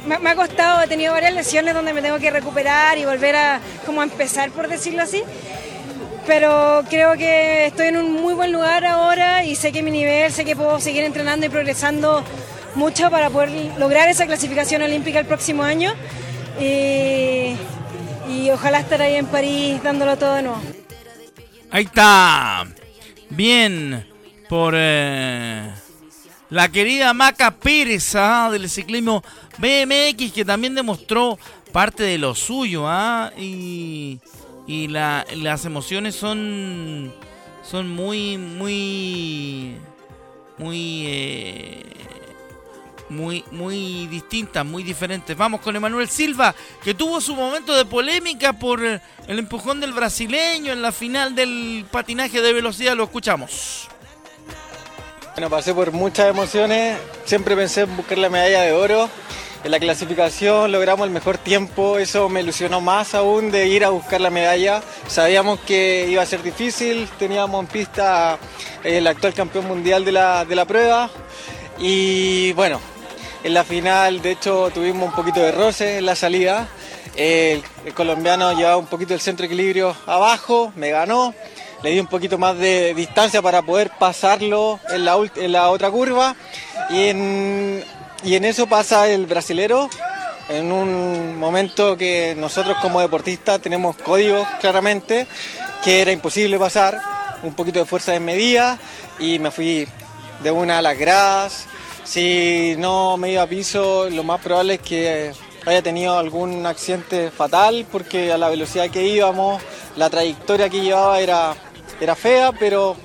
me, 0.06 0.30
ha 0.30 0.34
costado, 0.34 0.82
he 0.82 0.88
tenido 0.88 1.12
varias 1.12 1.34
lesiones 1.34 1.74
donde 1.74 1.92
me 1.92 2.02
tengo 2.02 2.18
que 2.18 2.30
recuperar 2.30 2.98
y 2.98 3.04
volver 3.04 3.36
a 3.36 3.60
como 3.86 4.02
empezar, 4.02 4.50
por 4.50 4.68
decirlo 4.68 5.02
así. 5.02 5.22
Pero 6.26 6.82
creo 6.88 7.16
que 7.16 7.66
estoy 7.66 7.88
en 7.88 7.98
un 7.98 8.12
muy 8.12 8.34
buen 8.34 8.52
lugar 8.52 8.84
ahora 8.84 9.44
y 9.44 9.56
sé 9.56 9.72
que 9.72 9.82
mi 9.82 9.90
nivel, 9.90 10.32
sé 10.32 10.44
que 10.44 10.56
puedo 10.56 10.80
seguir 10.80 11.04
entrenando 11.04 11.44
y 11.46 11.48
progresando 11.48 12.24
mucho 12.74 13.10
para 13.10 13.30
poder 13.30 13.50
lograr 13.78 14.08
esa 14.08 14.26
clasificación 14.26 14.82
olímpica 14.82 15.20
el 15.20 15.26
próximo 15.26 15.62
año. 15.62 15.92
Y, 16.60 17.56
ojalá 18.52 18.80
estar 18.80 19.02
ahí 19.02 19.16
en 19.16 19.26
París 19.26 19.82
dándolo 19.82 20.16
todo 20.16 20.34
de 20.34 20.42
nuevo. 20.42 20.60
Ahí 21.70 21.84
está. 21.84 22.66
Bien. 23.30 24.06
Por... 24.48 24.74
Eh, 24.76 25.70
la 26.54 26.68
querida 26.68 27.12
Maca 27.14 27.50
Pérez 27.50 28.14
¿ah? 28.14 28.48
del 28.52 28.70
ciclismo 28.70 29.24
BMX 29.58 30.32
que 30.32 30.44
también 30.44 30.74
demostró 30.74 31.38
parte 31.72 32.02
de 32.02 32.18
lo 32.18 32.34
suyo 32.34 32.84
¿ah? 32.86 33.32
y, 33.36 34.20
y 34.66 34.88
las 34.88 35.64
emociones 35.64 36.14
son 36.14 37.12
son 37.62 37.88
muy 37.88 38.36
muy 38.36 39.76
muy 40.58 41.04
eh, 41.06 41.82
muy 43.08 43.44
muy 43.50 44.06
distintas, 44.08 44.64
muy 44.64 44.82
diferentes. 44.82 45.36
Vamos 45.36 45.60
con 45.60 45.76
Emanuel 45.76 46.08
Silva, 46.08 46.54
que 46.82 46.94
tuvo 46.94 47.20
su 47.20 47.34
momento 47.34 47.74
de 47.74 47.84
polémica 47.84 48.52
por 48.52 48.82
el 48.82 49.38
empujón 49.38 49.80
del 49.80 49.92
brasileño 49.92 50.72
en 50.72 50.82
la 50.82 50.92
final 50.92 51.34
del 51.34 51.86
patinaje 51.90 52.40
de 52.40 52.52
velocidad. 52.52 52.96
Lo 52.96 53.04
escuchamos. 53.04 53.88
Bueno, 55.34 55.50
pasé 55.50 55.74
por 55.74 55.90
muchas 55.90 56.30
emociones, 56.30 56.96
siempre 57.24 57.56
pensé 57.56 57.80
en 57.80 57.96
buscar 57.96 58.18
la 58.18 58.30
medalla 58.30 58.62
de 58.62 58.72
oro. 58.72 59.10
En 59.64 59.72
la 59.72 59.80
clasificación 59.80 60.70
logramos 60.70 61.04
el 61.08 61.12
mejor 61.12 61.38
tiempo, 61.38 61.98
eso 61.98 62.28
me 62.28 62.42
ilusionó 62.42 62.80
más 62.80 63.16
aún 63.16 63.50
de 63.50 63.66
ir 63.66 63.84
a 63.84 63.88
buscar 63.88 64.20
la 64.20 64.30
medalla. 64.30 64.80
Sabíamos 65.08 65.58
que 65.58 66.06
iba 66.08 66.22
a 66.22 66.26
ser 66.26 66.40
difícil, 66.44 67.08
teníamos 67.18 67.60
en 67.60 67.66
pista 67.66 68.38
el 68.84 69.08
actual 69.08 69.34
campeón 69.34 69.66
mundial 69.66 70.04
de 70.04 70.12
la, 70.12 70.44
de 70.44 70.54
la 70.54 70.66
prueba 70.66 71.10
y 71.78 72.52
bueno, 72.52 72.80
en 73.42 73.54
la 73.54 73.64
final 73.64 74.22
de 74.22 74.30
hecho 74.30 74.70
tuvimos 74.72 75.08
un 75.08 75.16
poquito 75.16 75.40
de 75.40 75.50
roce 75.50 75.98
en 75.98 76.06
la 76.06 76.14
salida. 76.14 76.68
El, 77.16 77.60
el 77.84 77.92
colombiano 77.92 78.52
llevaba 78.52 78.76
un 78.76 78.86
poquito 78.86 79.14
el 79.14 79.20
centro 79.20 79.46
equilibrio 79.46 79.96
abajo, 80.06 80.72
me 80.76 80.90
ganó 80.90 81.34
le 81.84 81.90
di 81.90 82.00
un 82.00 82.06
poquito 82.06 82.38
más 82.38 82.58
de 82.58 82.94
distancia 82.94 83.42
para 83.42 83.60
poder 83.60 83.90
pasarlo 83.98 84.80
en 84.88 85.04
la, 85.04 85.18
en 85.36 85.52
la 85.52 85.68
otra 85.68 85.90
curva. 85.90 86.34
Y 86.88 87.08
en, 87.08 87.84
y 88.24 88.36
en 88.36 88.46
eso 88.46 88.66
pasa 88.66 89.06
el 89.10 89.26
brasilero. 89.26 89.90
En 90.48 90.72
un 90.72 91.38
momento 91.38 91.94
que 91.98 92.34
nosotros 92.38 92.78
como 92.80 93.02
deportistas 93.02 93.60
tenemos 93.60 93.96
códigos 93.96 94.48
claramente 94.62 95.26
que 95.84 96.00
era 96.00 96.10
imposible 96.10 96.58
pasar, 96.58 96.98
un 97.42 97.52
poquito 97.52 97.80
de 97.80 97.84
fuerza 97.84 98.12
de 98.12 98.20
medida 98.20 98.78
y 99.18 99.38
me 99.38 99.50
fui 99.50 99.86
de 100.42 100.50
una 100.50 100.78
a 100.78 100.82
las 100.82 100.98
gradas. 100.98 101.66
Si 102.04 102.76
no 102.78 103.18
me 103.18 103.32
iba 103.32 103.42
a 103.42 103.46
piso, 103.46 104.08
lo 104.08 104.22
más 104.24 104.40
probable 104.40 104.74
es 104.74 104.80
que 104.80 105.32
haya 105.66 105.82
tenido 105.82 106.18
algún 106.18 106.64
accidente 106.64 107.30
fatal 107.30 107.86
porque 107.92 108.32
a 108.32 108.38
la 108.38 108.48
velocidad 108.48 108.88
que 108.88 109.06
íbamos, 109.06 109.62
la 109.96 110.08
trayectoria 110.08 110.70
que 110.70 110.80
llevaba 110.80 111.20
era 111.20 111.54
era 112.00 112.14
fea, 112.14 112.52
pero 112.52 112.96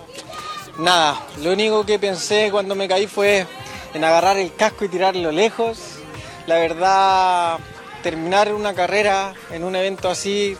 nada, 0.77 1.21
lo 1.41 1.51
único 1.51 1.85
que 1.85 1.99
pensé 1.99 2.49
cuando 2.51 2.75
me 2.75 2.87
caí 2.87 3.07
fue 3.07 3.45
en 3.93 4.03
agarrar 4.03 4.37
el 4.37 4.53
casco 4.53 4.85
y 4.85 4.89
tirarlo 4.89 5.31
lejos. 5.31 5.99
La 6.47 6.55
verdad, 6.55 7.59
terminar 8.01 8.53
una 8.53 8.73
carrera 8.73 9.33
en 9.51 9.63
un 9.63 9.75
evento 9.75 10.09
así 10.09 10.57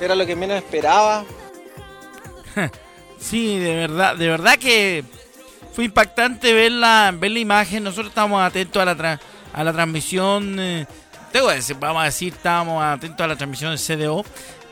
era 0.00 0.14
lo 0.14 0.26
que 0.26 0.36
menos 0.36 0.56
esperaba. 0.56 1.24
Sí, 3.20 3.58
de 3.58 3.74
verdad, 3.74 4.16
de 4.16 4.28
verdad 4.28 4.56
que 4.56 5.04
fue 5.74 5.84
impactante 5.84 6.54
ver 6.54 6.72
la, 6.72 7.14
ver 7.14 7.30
la 7.32 7.38
imagen. 7.38 7.84
Nosotros 7.84 8.08
estábamos 8.08 8.42
atentos 8.42 8.80
a 8.80 8.86
la, 8.86 9.20
a 9.52 9.62
la 9.62 9.72
transmisión. 9.74 10.58
Eh, 10.58 10.86
tengo 11.30 11.48
decir, 11.48 11.76
vamos 11.78 12.00
a 12.00 12.06
decir, 12.06 12.32
estábamos 12.32 12.82
atentos 12.82 13.22
a 13.22 13.28
la 13.28 13.36
transmisión 13.36 13.76
del 13.76 13.78
CDO. 13.78 14.24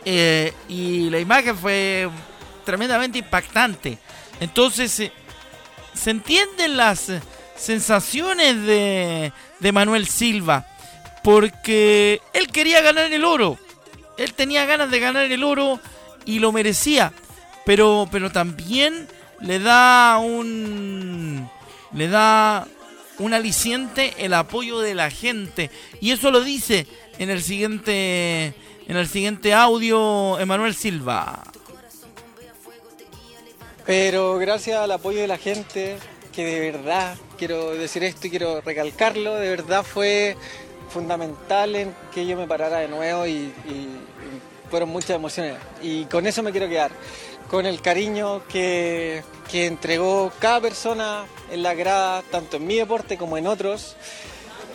Eh, 0.04 0.54
y 0.66 1.10
la 1.10 1.18
imagen 1.18 1.56
fue 1.58 2.08
tremendamente 2.68 3.16
impactante. 3.16 3.96
Entonces, 4.40 5.00
eh, 5.00 5.10
se 5.94 6.10
entienden 6.10 6.76
las 6.76 7.08
eh, 7.08 7.22
sensaciones 7.56 8.62
de, 8.62 9.32
de 9.58 9.72
Manuel 9.72 10.06
Silva, 10.06 10.66
porque 11.24 12.20
él 12.34 12.48
quería 12.48 12.82
ganar 12.82 13.10
el 13.10 13.24
oro. 13.24 13.56
Él 14.18 14.34
tenía 14.34 14.66
ganas 14.66 14.90
de 14.90 15.00
ganar 15.00 15.32
el 15.32 15.44
oro 15.44 15.80
y 16.26 16.40
lo 16.40 16.52
merecía. 16.52 17.14
Pero, 17.64 18.06
pero 18.12 18.30
también 18.30 19.08
le 19.40 19.60
da 19.60 20.18
un. 20.18 21.48
Le 21.94 22.08
da 22.08 22.68
un 23.18 23.32
aliciente 23.32 24.12
el 24.18 24.34
apoyo 24.34 24.80
de 24.80 24.94
la 24.94 25.08
gente. 25.08 25.70
Y 26.02 26.10
eso 26.10 26.30
lo 26.30 26.42
dice 26.42 26.86
en 27.18 27.30
el 27.30 27.42
siguiente. 27.42 28.52
En 28.86 28.96
el 28.98 29.08
siguiente 29.08 29.54
audio, 29.54 30.38
Emanuel 30.38 30.74
Silva. 30.74 31.42
Pero 33.88 34.36
gracias 34.36 34.78
al 34.78 34.90
apoyo 34.90 35.22
de 35.22 35.26
la 35.26 35.38
gente, 35.38 35.96
que 36.34 36.44
de 36.44 36.72
verdad, 36.72 37.16
quiero 37.38 37.70
decir 37.70 38.04
esto 38.04 38.26
y 38.26 38.30
quiero 38.30 38.60
recalcarlo, 38.60 39.36
de 39.36 39.48
verdad 39.48 39.82
fue 39.82 40.36
fundamental 40.90 41.74
en 41.74 41.94
que 42.12 42.26
yo 42.26 42.36
me 42.36 42.46
parara 42.46 42.80
de 42.80 42.88
nuevo 42.88 43.26
y, 43.26 43.50
fueron 44.68 44.90
muchas 44.90 45.12
emociones. 45.12 45.56
Y 45.80 46.04
con 46.04 46.26
eso 46.26 46.42
me 46.42 46.50
quiero 46.50 46.68
quedar, 46.68 46.90
con 47.48 47.64
el 47.64 47.80
cariño 47.80 48.42
que, 48.46 49.22
que 49.50 49.64
entregó 49.64 50.30
cada 50.38 50.60
persona 50.60 51.24
en 51.50 51.62
la 51.62 51.72
grada, 51.72 52.20
tanto 52.30 52.58
en 52.58 52.66
mi 52.66 52.76
deporte 52.76 53.16
como 53.16 53.38
en 53.38 53.46
otros. 53.46 53.96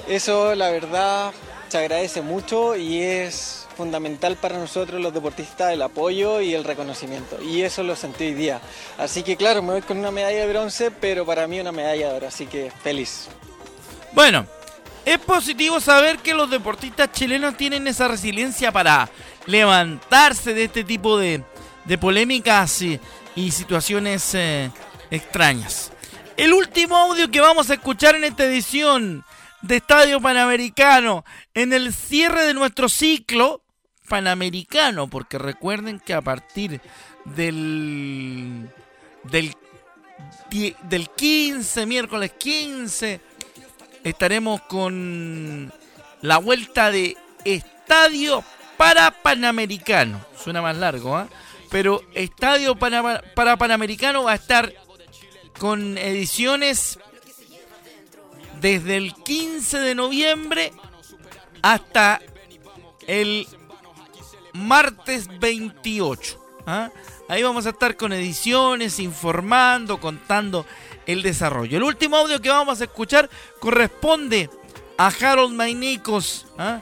Eso 0.08 0.56
la 0.56 0.72
verdad 0.72 1.34
se 1.70 1.78
agradece 1.78 2.24
mucho 2.24 2.76
y 2.76 3.04
es 3.04 3.63
fundamental 3.74 4.36
para 4.38 4.58
nosotros 4.58 5.02
los 5.02 5.14
deportistas 5.14 5.72
el 5.74 5.82
apoyo 5.82 6.42
y 6.42 6.54
el 6.54 6.64
reconocimiento. 6.64 7.42
Y 7.42 7.62
eso 7.62 7.84
lo 7.84 7.96
sentí 7.96 8.26
hoy 8.26 8.34
día. 8.34 8.62
Así 8.98 9.24
que 9.24 9.36
claro, 9.36 9.62
me 9.62 9.74
voy 9.74 9.82
con 9.82 9.98
una 9.98 10.12
medalla 10.12 10.40
de 10.40 10.48
bronce, 10.48 10.92
pero 10.92 11.26
para 11.26 11.48
mí 11.48 11.60
una 11.60 11.72
medalla 11.72 12.10
de 12.10 12.16
oro. 12.16 12.28
Así 12.28 12.46
que 12.46 12.72
feliz. 12.84 13.28
Bueno, 14.14 14.46
es 15.06 15.18
positivo 15.20 15.80
saber 15.80 16.20
que 16.20 16.34
los 16.34 16.50
deportistas 16.50 17.12
chilenos 17.12 17.58
tienen 17.58 17.88
esa 17.88 18.08
resiliencia 18.08 18.72
para 18.72 19.10
levantarse 19.48 20.54
de 20.54 20.66
este 20.66 20.84
tipo 20.84 21.18
de, 21.18 21.44
de 21.86 21.98
polémicas 21.98 22.82
y, 22.82 23.00
situaciones 23.52 24.36
eh, 24.36 24.72
extrañas. 25.10 25.92
El 26.38 26.54
último 26.54 26.96
audio 26.96 27.30
que 27.30 27.42
vamos 27.42 27.70
a 27.70 27.74
escuchar 27.74 28.16
en 28.16 28.24
esta 28.24 28.46
edición 28.46 29.26
de 29.62 29.78
Estadio 29.78 30.22
Panamericano, 30.22 31.26
en 31.54 31.74
el 31.74 31.94
cierre 31.94 32.46
de 32.46 32.54
nuestro 32.54 32.90
ciclo 32.90 33.63
Panamericano, 34.14 35.08
porque 35.08 35.40
recuerden 35.40 36.00
que 36.00 36.14
a 36.14 36.22
partir 36.22 36.80
del, 37.26 38.70
del, 39.24 39.56
del 40.84 41.10
15, 41.10 41.88
miércoles 41.88 42.32
15, 42.38 43.20
estaremos 44.04 44.62
con 44.62 45.74
la 46.22 46.38
vuelta 46.38 46.92
de 46.92 47.18
Estadio 47.44 48.44
para 48.78 49.10
Panamericano. 49.10 50.24
Suena 50.38 50.62
más 50.62 50.78
largo, 50.78 51.18
¿ah? 51.18 51.28
Pero 51.72 52.04
Estadio 52.14 52.76
para, 52.76 53.20
para 53.34 53.58
Panamericano 53.58 54.26
va 54.26 54.34
a 54.34 54.36
estar 54.36 54.72
con 55.58 55.98
ediciones 55.98 57.00
desde 58.62 58.98
el 58.98 59.16
15 59.16 59.80
de 59.80 59.96
noviembre 59.96 60.72
hasta 61.64 62.22
el 63.08 63.48
martes 64.54 65.28
28. 65.40 66.40
¿ah? 66.66 66.90
Ahí 67.28 67.44
vamos 67.44 67.66
a 67.66 67.70
estar 67.70 67.98
con 67.98 68.14
ediciones, 68.14 69.00
informando, 69.00 70.00
contando 70.00 70.66
el 71.06 71.22
desarrollo. 71.22 71.78
El 71.78 71.84
último 71.84 72.18
audio 72.18 72.42
que 72.42 72.50
vamos 72.50 72.82
a 72.82 72.86
escuchar 72.86 73.30
corresponde 73.60 74.50
a 74.98 75.08
Harold 75.08 75.54
Mainicos, 75.54 76.46
¿ah? 76.58 76.80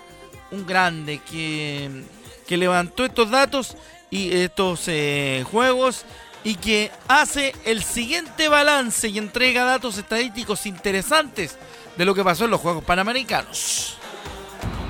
un 0.52 0.66
grande 0.66 1.20
que, 1.20 2.04
que, 2.46 2.58
levantó 2.58 3.06
estos 3.06 3.30
datos 3.30 3.78
y 4.10 4.34
estos 4.36 4.84
eh, 4.88 5.46
juegos 5.50 6.06
y 6.44 6.56
que 6.56 6.92
hace 7.08 7.54
el 7.66 7.84
siguiente 7.84 8.50
balance 8.50 9.08
y 9.08 9.18
entrega 9.18 9.64
datos 9.64 9.98
estadísticos 9.98 10.66
interesantes 10.66 11.58
de 11.98 12.06
lo 12.06 12.16
que 12.16 12.24
pasó 12.24 12.46
en 12.46 12.52
los 12.52 12.60
Juegos 12.60 12.84
Panamericanos. 12.84 13.98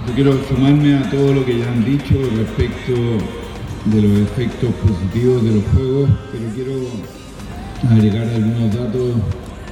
Yo 0.07 0.13
quiero 0.15 0.33
sumarme 0.47 0.95
a 0.95 1.07
todo 1.09 1.33
lo 1.33 1.45
que 1.45 1.59
ya 1.59 1.71
han 1.71 1.85
dicho 1.85 2.15
respecto 2.35 2.93
de 3.85 4.01
los 4.01 4.19
efectos 4.19 4.73
positivos 4.75 5.43
de 5.43 5.51
los 5.51 5.63
Juegos, 5.73 6.09
pero 6.31 6.45
quiero 6.55 6.73
agregar 7.89 8.27
algunos 8.27 8.75
datos 8.75 9.13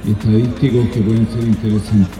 estadísticos 0.08 0.88
que 0.90 1.00
pueden 1.00 1.26
ser 1.28 1.44
interesantes. 1.44 2.18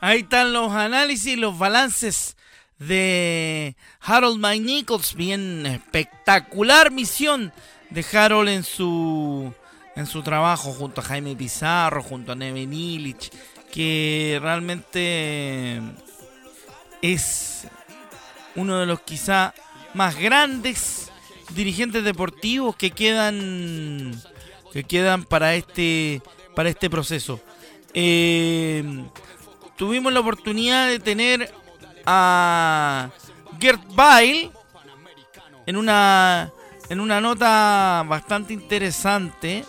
ahí 0.00 0.20
están 0.20 0.52
los 0.52 0.72
análisis, 0.72 1.36
los 1.38 1.58
balances 1.58 2.37
de 2.78 3.76
Harold 4.00 4.38
Mike 4.38 4.64
Nichols. 4.64 5.14
Bien 5.14 5.66
espectacular 5.66 6.90
misión 6.90 7.52
de 7.90 8.04
Harold 8.12 8.48
en 8.48 8.64
su, 8.64 9.52
en 9.96 10.06
su 10.06 10.22
trabajo 10.22 10.72
junto 10.72 11.00
a 11.00 11.04
Jaime 11.04 11.36
Pizarro, 11.36 12.02
junto 12.02 12.32
a 12.32 12.34
Neven 12.34 12.72
Illich, 12.72 13.30
que 13.72 14.38
realmente 14.40 15.80
es 17.02 17.66
uno 18.54 18.78
de 18.80 18.86
los 18.86 19.00
quizá 19.00 19.54
más 19.94 20.16
grandes 20.16 21.10
dirigentes 21.54 22.04
deportivos 22.04 22.76
que 22.76 22.90
quedan 22.90 24.20
que 24.72 24.84
quedan 24.84 25.24
para 25.24 25.54
este 25.54 26.20
para 26.54 26.68
este 26.68 26.90
proceso. 26.90 27.40
Eh, 27.94 28.84
tuvimos 29.76 30.12
la 30.12 30.20
oportunidad 30.20 30.88
de 30.88 30.98
tener 30.98 31.52
a 32.10 33.10
Gert 33.60 33.82
Bail 33.94 34.50
en 35.66 35.76
una, 35.76 36.50
en 36.88 37.00
una 37.00 37.20
nota 37.20 38.02
bastante 38.06 38.54
interesante 38.54 39.62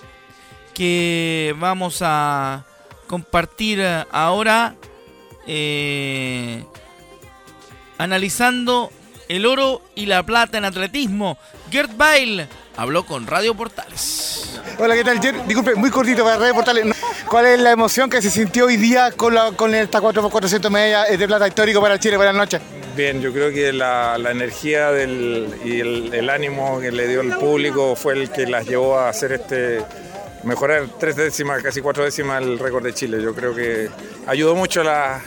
que 0.73 1.53
vamos 1.59 1.99
a 2.01 2.63
compartir 3.07 3.83
ahora 4.09 4.75
eh, 5.47 6.63
analizando 7.97 8.89
el 9.27 9.45
oro 9.45 9.81
y 9.95 10.05
la 10.05 10.23
plata 10.23 10.57
en 10.57 10.63
atletismo. 10.63 11.37
Gert 11.69 11.91
Bail 11.97 12.47
habló 12.77 13.05
con 13.05 13.27
Radio 13.27 13.53
Portales. 13.53 14.61
Hola, 14.77 14.95
¿qué 14.95 15.03
tal, 15.03 15.19
Jer? 15.19 15.45
Disculpe, 15.45 15.75
muy 15.75 15.91
cortito 15.91 16.23
para 16.23 16.37
Radio 16.37 16.53
Portales. 16.53 16.85
¿Cuál 17.29 17.45
es 17.45 17.59
la 17.59 17.69
emoción 17.71 18.09
que 18.09 18.23
se 18.23 18.31
sintió 18.31 18.65
hoy 18.65 18.77
día 18.77 19.11
con, 19.11 19.35
la, 19.35 19.51
con 19.51 19.75
esta 19.75 20.01
4x400 20.01 20.69
medallas 20.71 21.19
de 21.19 21.27
plata 21.27 21.47
histórico 21.47 21.79
para 21.79 21.99
Chile? 21.99 22.17
Buenas 22.17 22.33
noches. 22.33 22.59
Bien, 22.95 23.21
yo 23.21 23.31
creo 23.31 23.51
que 23.51 23.71
la, 23.71 24.15
energía 24.15 24.91
del, 24.91 25.47
y 25.63 25.79
el, 25.79 26.11
el, 26.11 26.29
ánimo 26.31 26.79
que 26.79 26.91
le 26.91 27.07
dio 27.07 27.21
el 27.21 27.33
público 27.33 27.95
fue 27.95 28.13
el 28.13 28.31
que 28.31 28.47
las 28.47 28.65
llevó 28.65 28.97
a 28.97 29.09
hacer 29.09 29.33
este 29.33 29.85
mejorar 30.43 30.87
tres 30.99 31.15
décimas, 31.17 31.61
casi 31.61 31.81
cuatro 31.81 32.03
décimas 32.03 32.41
el 32.41 32.57
récord 32.57 32.83
de 32.83 32.95
Chile. 32.95 33.21
Yo 33.21 33.35
creo 33.35 33.53
que 33.53 33.89
ayudó 34.25 34.55
mucho 34.55 34.83
la, 34.83 35.21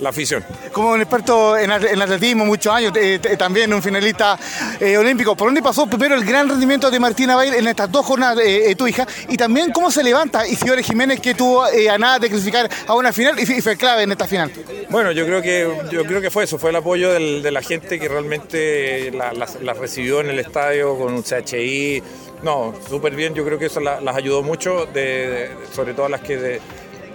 la 0.00 0.10
afición. 0.10 0.44
Como 0.72 0.90
un 0.90 1.00
experto 1.00 1.56
en, 1.56 1.70
atletismo, 1.70 2.44
muchos 2.44 2.72
años, 2.72 2.92
eh, 2.96 3.18
también 3.38 3.72
un 3.72 3.82
finalista 3.82 4.38
eh, 4.80 4.96
olímpico, 4.96 5.36
¿por 5.36 5.48
dónde 5.48 5.62
pasó 5.62 5.86
primero 5.86 6.14
el 6.14 6.24
gran 6.24 6.48
rendimiento 6.48 6.90
de 6.90 7.00
Martina 7.00 7.36
Bail 7.36 7.54
en 7.54 7.66
estas 7.68 7.90
dos 7.90 8.04
jornadas, 8.04 8.44
eh, 8.44 8.74
tu 8.76 8.86
hija? 8.86 9.06
Y 9.28 9.36
también 9.36 9.72
cómo 9.72 9.90
se 9.90 10.02
levanta 10.02 10.46
Isidore 10.46 10.82
Jiménez, 10.82 11.20
que 11.20 11.34
tuvo 11.34 11.64
a 11.64 11.98
nada 11.98 12.18
de 12.18 12.28
clasificar 12.28 12.68
a 12.86 12.94
una 12.94 13.12
final 13.12 13.38
y 13.38 13.46
fue 13.60 13.76
clave 13.76 14.02
en 14.02 14.12
esta 14.12 14.26
final. 14.26 14.52
Bueno, 14.90 15.12
yo 15.12 15.24
creo 15.26 15.42
que, 15.42 15.68
yo 15.90 16.04
creo 16.04 16.20
que 16.20 16.30
fue 16.30 16.44
eso, 16.44 16.58
fue 16.58 16.70
el 16.70 16.76
apoyo 16.76 17.12
del, 17.12 17.42
de 17.42 17.50
la 17.50 17.62
gente 17.62 17.98
que 17.98 18.08
realmente 18.08 19.10
la, 19.12 19.32
la, 19.32 19.72
recibió 19.74 20.20
en 20.20 20.30
el 20.30 20.38
estadio 20.38 20.96
con 20.98 21.14
un 21.14 21.22
CHI. 21.22 22.02
No, 22.42 22.74
súper 22.88 23.14
bien, 23.14 23.34
yo 23.34 23.44
creo 23.44 23.58
que 23.58 23.66
eso 23.66 23.80
las 23.80 24.16
ayudó 24.16 24.42
mucho, 24.42 24.86
de, 24.86 25.50
sobre 25.72 25.94
todo 25.94 26.08
las 26.08 26.20
que... 26.20 26.36
De, 26.36 26.60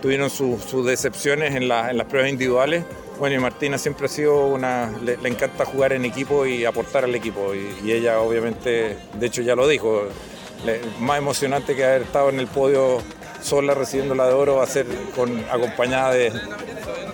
tuvieron 0.01 0.29
sus 0.29 0.85
decepciones 0.85 1.55
en, 1.55 1.63
en, 1.63 1.97
las 1.97 2.07
pruebas 2.07 2.29
individuales. 2.29 2.83
Bueno, 3.19 3.35
y 3.35 3.39
Martina 3.39 3.77
siempre 3.77 4.07
ha 4.07 4.09
sido 4.09 4.47
una, 4.47 4.91
le, 5.03 5.13
encanta 5.29 5.63
jugar 5.63 5.93
en 5.93 6.05
equipo 6.05 6.45
y 6.45 6.65
aportar 6.65 7.03
al 7.03 7.13
equipo. 7.13 7.53
Y, 7.53 7.91
ella 7.91 8.19
obviamente, 8.19 8.97
de 9.13 9.27
hecho 9.27 9.41
ya 9.41 9.55
lo 9.55 9.67
dijo, 9.67 10.03
más 10.99 11.17
emocionante 11.19 11.75
que 11.75 11.85
haber 11.85 12.03
estado 12.03 12.29
en 12.29 12.39
el 12.39 12.47
podio 12.47 12.99
sola 13.41 13.73
recibiendo 13.73 14.15
la 14.15 14.27
de 14.27 14.33
oro 14.33 14.57
va 14.57 14.63
a 14.63 14.67
ser 14.67 14.85
con, 15.15 15.43
acompañada 15.51 16.13
de, 16.13 16.31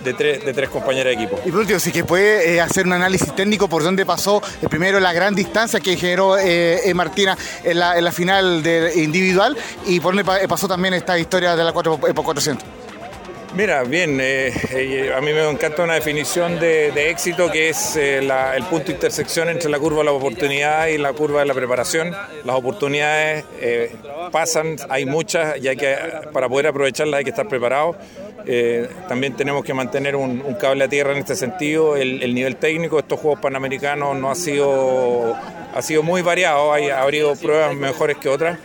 de, 0.03 0.13
tres, 0.13 0.45
de 0.45 0.53
tres 0.53 0.69
compañeras 0.69 1.15
de 1.15 1.23
equipo. 1.23 1.39
Y 1.45 1.51
por 1.51 1.61
último, 1.61 1.79
si 1.79 1.91
que 1.91 2.03
puede 2.03 2.55
eh, 2.55 2.61
hacer 2.61 2.85
un 2.85 2.93
análisis 2.93 3.33
técnico 3.35 3.67
por 3.67 3.83
dónde 3.83 4.05
pasó 4.05 4.41
eh, 4.61 4.67
primero 4.69 4.99
la 4.99 5.13
gran 5.13 5.35
distancia 5.35 5.79
que 5.79 5.95
generó 5.97 6.37
eh, 6.37 6.91
Martina 6.93 7.37
en 7.63 7.79
la, 7.79 7.97
en 7.97 8.03
la 8.03 8.11
final 8.11 8.63
de 8.63 8.93
individual 8.95 9.57
y 9.85 9.99
por 9.99 10.15
dónde 10.15 10.47
pasó 10.47 10.67
también 10.67 10.93
esta 10.93 11.17
historia 11.17 11.55
de 11.55 11.63
la 11.63 11.71
4 11.71 11.99
x 12.03 12.13
400. 12.15 12.76
Mira, 13.55 13.83
bien, 13.83 14.19
eh, 14.21 14.51
eh, 14.71 15.13
a 15.15 15.21
mí 15.21 15.31
me 15.31 15.49
encanta 15.49 15.83
una 15.83 15.93
definición 15.93 16.59
de, 16.59 17.09
éxito 17.09 17.49
que 17.49 17.69
es 17.69 17.95
eh, 17.95 18.19
el 18.19 18.63
punto 18.65 18.87
de 18.87 18.93
intersección 18.93 19.49
entre 19.49 19.69
la 19.69 19.79
curva 19.79 19.99
de 19.99 20.03
la 20.05 20.11
oportunidad 20.11 20.87
y 20.87 20.97
la 20.97 21.13
curva 21.13 21.39
de 21.39 21.45
la 21.45 21.53
preparación. 21.53 22.11
Las 22.43 22.55
oportunidades 22.55 23.45
pasan, 24.31 24.75
hay 24.89 25.05
muchas 25.05 25.57
y 25.59 25.67
hay 25.69 25.77
que, 25.77 25.95
para 26.33 26.49
poder 26.49 26.67
aprovecharlas 26.67 27.19
hay 27.19 27.23
que 27.23 27.31
estar 27.31 27.47
preparados. 27.47 27.95
también 29.07 29.35
tenemos 29.35 29.63
que 29.63 29.73
mantener 29.73 30.15
un, 30.15 30.41
cable 30.59 30.83
a 30.83 30.87
tierra 30.87 31.13
en 31.13 31.19
este 31.19 31.35
sentido. 31.35 31.95
El, 31.95 32.21
el 32.21 32.35
nivel 32.35 32.57
técnico 32.57 32.97
de 32.97 33.01
estos 33.01 33.19
Juegos 33.19 33.39
Panamericanos 33.39 34.15
no 34.17 34.29
ha 34.29 34.35
sido 34.35 35.35
ha 35.77 35.81
sido 35.83 36.01
muy 36.01 36.23
variado, 36.23 36.73
hay, 36.73 36.89
ha 36.89 37.03
habido 37.03 37.35
pruebas 37.35 37.75
mejores 37.75 38.17
que 38.17 38.29
otras, 38.29 38.57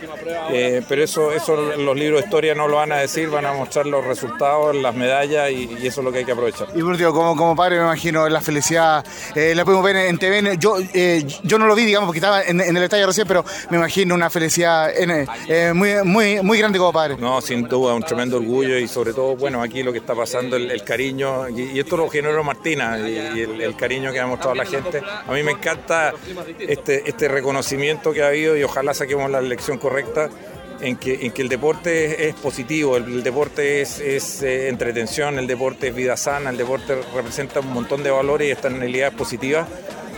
eh, 0.51 0.81
pero 0.89 1.03
eso, 1.03 1.31
eso 1.31 1.55
los 1.55 1.95
libros 1.95 2.21
de 2.21 2.25
historia 2.25 2.55
no 2.55 2.67
lo 2.67 2.77
van 2.77 2.91
a 2.91 2.97
decir, 2.97 3.29
van 3.29 3.45
a 3.45 3.53
mostrar 3.53 3.85
los 3.85 4.03
resultados, 4.03 4.75
las 4.75 4.95
medallas 4.95 5.51
y, 5.51 5.77
eso 5.83 6.01
es 6.01 6.05
lo 6.05 6.11
que 6.11 6.19
hay 6.19 6.25
que 6.25 6.31
aprovechar. 6.31 6.69
Y 6.75 6.81
por 6.81 6.97
como, 7.13 7.35
como 7.35 7.55
padre 7.55 7.77
me 7.77 7.83
imagino 7.83 8.27
la 8.29 8.41
felicidad, 8.41 9.05
eh, 9.35 9.53
la 9.53 9.63
podemos 9.63 9.85
ver 9.85 9.97
en 9.97 10.17
TV, 10.17 10.57
yo, 10.57 10.77
eh, 10.93 11.23
yo 11.43 11.59
no 11.59 11.67
lo 11.67 11.75
vi, 11.75 11.85
digamos, 11.85 12.07
porque 12.07 12.17
estaba 12.17 12.41
en, 12.41 12.59
el 12.59 12.73
detalle 12.73 13.05
recién, 13.05 13.27
pero 13.27 13.45
me 13.69 13.77
imagino 13.77 14.15
una 14.15 14.31
felicidad 14.31 14.91
muy, 15.73 16.03
muy, 16.03 16.41
muy 16.41 16.57
grande 16.57 16.79
como 16.79 16.91
padre. 16.91 17.17
No, 17.19 17.41
sin 17.41 17.67
duda, 17.67 17.93
un 17.93 18.01
tremendo 18.01 18.37
orgullo 18.37 18.77
y 18.79 18.87
sobre 18.87 19.13
todo, 19.13 19.35
bueno, 19.35 19.61
aquí 19.61 19.83
lo 19.83 19.91
que 19.91 19.99
está 19.99 20.15
pasando, 20.15 20.55
el, 20.55 20.83
cariño, 20.83 21.47
y, 21.49 21.79
esto 21.79 21.95
lo 21.95 22.09
generó 22.09 22.43
Martina, 22.43 22.97
y, 22.97 23.39
el, 23.39 23.61
el, 23.61 23.75
cariño 23.75 24.11
que 24.11 24.19
ha 24.19 24.25
mostrado 24.25 24.55
la 24.55 24.65
gente. 24.65 24.99
A 25.27 25.31
mí 25.31 25.43
me 25.43 25.51
encanta 25.51 26.13
este, 26.59 27.02
este, 27.05 27.27
reconocimiento 27.27 28.13
que 28.13 28.23
ha 28.23 28.27
habido 28.27 28.57
y 28.57 28.63
ojalá 28.63 28.93
saquemos 28.93 29.29
la 29.29 29.41
lección 29.41 29.77
correcta 29.77 30.29
en 30.81 30.97
que, 30.97 31.31
el 31.35 31.49
deporte 31.49 32.27
es, 32.27 32.35
positivo, 32.35 32.97
el, 32.97 33.23
deporte 33.23 33.81
es, 33.81 33.99
eh, 34.41 34.67
entretención, 34.67 35.39
el 35.39 35.47
deporte 35.47 35.87
es 35.87 35.95
vida 35.95 36.17
sana, 36.17 36.49
el 36.49 36.57
deporte 36.57 37.01
representa 37.15 37.61
un 37.61 37.73
montón 37.73 38.03
de 38.03 38.11
valores 38.11 38.49
y 38.49 38.51
externalidades 38.51 39.13
positivas. 39.13 39.67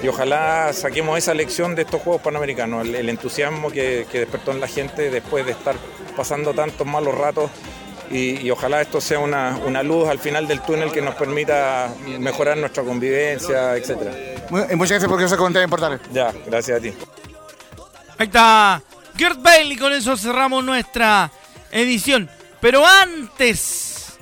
Y 0.04 0.08
ojalá 0.08 0.74
saquemos 0.74 1.18
esa 1.18 1.34
lección 1.34 1.76
de 1.76 1.84
estos 1.84 2.02
Juegos 2.02 2.22
Panamericanos, 2.22 2.88
el, 2.88 3.10
entusiasmo 3.10 3.72
que, 3.72 4.06
despertó 4.12 4.52
en 4.52 4.60
la 4.60 4.68
gente 4.68 5.10
después 5.10 5.46
de 5.46 5.52
estar 5.52 5.76
pasando 6.18 6.54
tantos 6.54 6.86
malos 6.86 7.16
ratos 7.16 7.50
y, 8.12 8.50
ojalá 8.50 8.82
esto 8.82 9.02
sea 9.02 9.20
una, 9.20 9.58
una, 9.66 9.84
luz 9.84 10.08
al 10.08 10.20
final 10.20 10.48
del 10.48 10.62
túnel 10.62 10.92
que 10.92 11.02
nos 11.02 11.16
permita 11.16 11.94
mejorar 12.20 12.58
nuestra 12.58 12.84
convivencia, 12.84 13.76
etcétera. 13.76 14.35
Muchas 14.50 14.92
gracias 14.92 15.06
por 15.06 15.22
ese 15.22 15.38
comentario 15.38 15.66
importante. 15.66 16.06
Ya, 16.12 16.34
gracias 16.46 16.78
a 16.78 16.82
ti. 16.82 16.94
Ahí 18.18 18.28
está 18.28 18.82
Gert 19.18 19.42
Bailey, 19.42 19.78
con 19.78 19.94
eso 19.94 20.16
cerramos 20.18 20.64
nuestra 20.64 21.32
edición. 21.72 22.30
Pero 22.60 22.86
antes, 22.86 24.18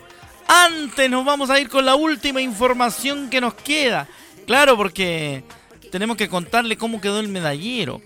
antes 0.48 1.10
nos 1.10 1.26
vamos 1.26 1.50
a 1.50 1.60
ir 1.60 1.70
con 1.70 1.86
la 1.86 1.96
última 1.96 2.42
información 2.42 3.30
que 3.30 3.42
nos 3.42 3.54
queda. 3.54 4.08
Claro, 4.46 4.76
porque 4.76 5.44
tenemos 5.92 6.18
que 6.18 6.28
contarle 6.28 6.78
cómo 6.78 7.00
quedó 7.00 7.20
el 7.20 7.28
medallero. 7.28 8.02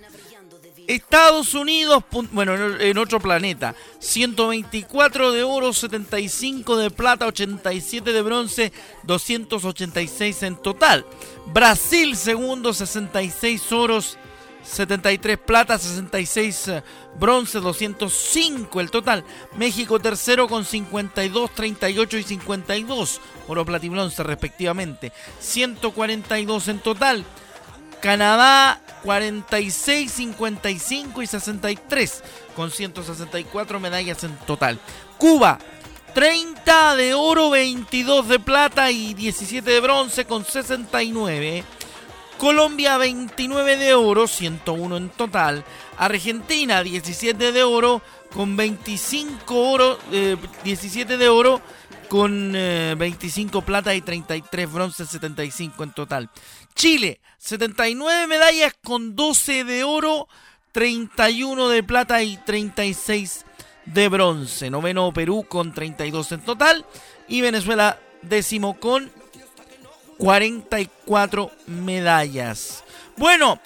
Estados 0.88 1.54
Unidos, 1.54 2.04
bueno, 2.32 2.56
en 2.80 2.98
otro 2.98 3.20
planeta, 3.20 3.76
124 4.00 5.34
de 5.34 5.44
oro, 5.44 5.74
75 5.74 6.78
de 6.78 6.90
plata, 6.90 7.28
87 7.28 8.14
de 8.14 8.22
bronce, 8.22 8.72
286 9.04 10.44
en 10.44 10.56
total. 10.56 11.06
Brasil 11.48 12.16
segundo, 12.16 12.74
66 12.74 13.72
oros, 13.74 14.18
73 14.64 15.38
plata, 15.38 15.78
66 15.78 16.68
eh, 16.68 16.84
bronce, 17.20 17.60
205 17.60 18.80
el 18.82 18.92
total. 18.92 19.24
México 19.56 20.00
tercero 20.00 20.48
con 20.48 20.66
52, 20.66 21.52
38 21.54 22.18
y 22.18 22.24
52 22.24 23.22
oro, 23.48 23.66
plata 23.66 23.86
y 23.86 23.90
bronce 23.90 24.24
respectivamente. 24.24 25.12
142 25.40 26.68
en 26.68 26.80
total. 26.80 27.26
Canadá 28.02 28.80
46, 29.04 30.12
55 30.12 31.22
y 31.22 31.28
63 31.28 32.24
con 32.56 32.72
164 32.72 33.80
medallas 33.80 34.24
en 34.24 34.36
total. 34.40 34.80
Cuba 35.18 35.60
30 36.14 36.96
de 36.96 37.14
oro, 37.14 37.52
22 37.52 38.28
de 38.28 38.40
plata 38.40 38.90
y 38.92 39.14
17 39.14 39.70
de 39.70 39.80
bronce 39.80 40.26
con 40.26 40.46
69. 40.46 41.64
Colombia 42.38 42.98
29 42.98 43.78
de 43.78 43.94
oro, 43.94 44.28
101 44.28 44.98
en 44.98 45.10
total. 45.10 45.64
Argentina 45.98 46.84
17 46.84 47.52
de 47.52 47.64
oro 47.64 48.02
con 48.34 48.56
25 48.56 49.56
oro, 49.56 49.98
17 50.64 51.14
eh, 51.14 51.18
de 51.18 51.30
oro 51.30 51.62
con 52.10 52.52
25 52.52 53.60
eh, 53.60 53.62
plata 53.62 53.94
y 53.94 54.02
33 54.02 54.72
bronce, 54.72 55.06
75 55.06 55.84
en 55.84 55.92
total. 55.92 56.30
Chile, 56.76 57.20
79 57.38 58.28
medallas 58.28 58.74
con 58.84 59.16
12 59.16 59.64
de 59.64 59.84
oro, 59.84 60.28
31 60.72 61.70
de 61.70 61.84
plata 61.84 62.22
y 62.24 62.38
36 62.38 63.46
de 63.86 64.10
bronce. 64.10 64.70
Noveno 64.70 65.12
Perú 65.12 65.46
con 65.48 65.74
32 65.74 66.34
en 66.34 66.42
total. 66.42 66.86
Y 67.28 67.42
Venezuela 67.42 68.00
décimo 68.22 68.80
con 68.80 69.12
44 70.18 71.52
medallas. 71.68 72.84
Bueno, 73.16 73.60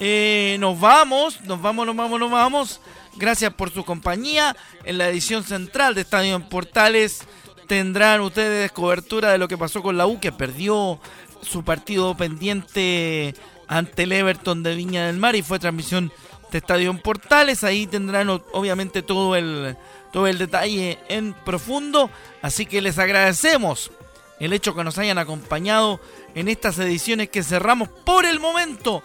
eh, 0.00 0.56
nos 0.60 0.78
vamos, 0.78 1.40
nos 1.42 1.60
vamos, 1.60 1.86
nos 1.86 1.96
vamos, 1.96 2.20
nos 2.20 2.30
vamos. 2.30 2.80
Gracias 3.16 3.54
por 3.54 3.70
su 3.70 3.84
compañía. 3.84 4.56
En 4.84 4.98
la 4.98 5.08
edición 5.08 5.44
central 5.44 5.94
de 5.94 6.00
Estadio 6.00 6.34
en 6.34 6.48
Portales 6.48 7.20
tendrán 7.66 8.20
ustedes 8.20 8.72
cobertura 8.72 9.30
de 9.30 9.38
lo 9.38 9.48
que 9.48 9.58
pasó 9.58 9.82
con 9.82 9.96
la 9.96 10.06
U, 10.06 10.20
que 10.20 10.32
perdió 10.32 10.98
su 11.40 11.64
partido 11.64 12.16
pendiente 12.16 13.34
ante 13.68 14.02
el 14.02 14.12
Everton 14.12 14.62
de 14.62 14.74
Viña 14.74 15.06
del 15.06 15.18
Mar 15.18 15.36
y 15.36 15.42
fue 15.42 15.58
transmisión 15.58 16.12
de 16.50 16.58
Estadio 16.58 16.90
en 16.90 16.98
Portales. 16.98 17.62
Ahí 17.62 17.86
tendrán 17.86 18.28
obviamente 18.28 19.02
todo 19.02 19.36
el, 19.36 19.76
todo 20.12 20.26
el 20.26 20.38
detalle 20.38 20.98
en 21.08 21.34
profundo. 21.34 22.10
Así 22.42 22.66
que 22.66 22.82
les 22.82 22.98
agradecemos 22.98 23.92
el 24.40 24.52
hecho 24.52 24.74
que 24.74 24.84
nos 24.84 24.98
hayan 24.98 25.18
acompañado 25.18 26.00
en 26.34 26.48
estas 26.48 26.78
ediciones 26.78 27.28
que 27.28 27.42
cerramos 27.42 27.88
por 27.88 28.24
el 28.24 28.40
momento 28.40 29.02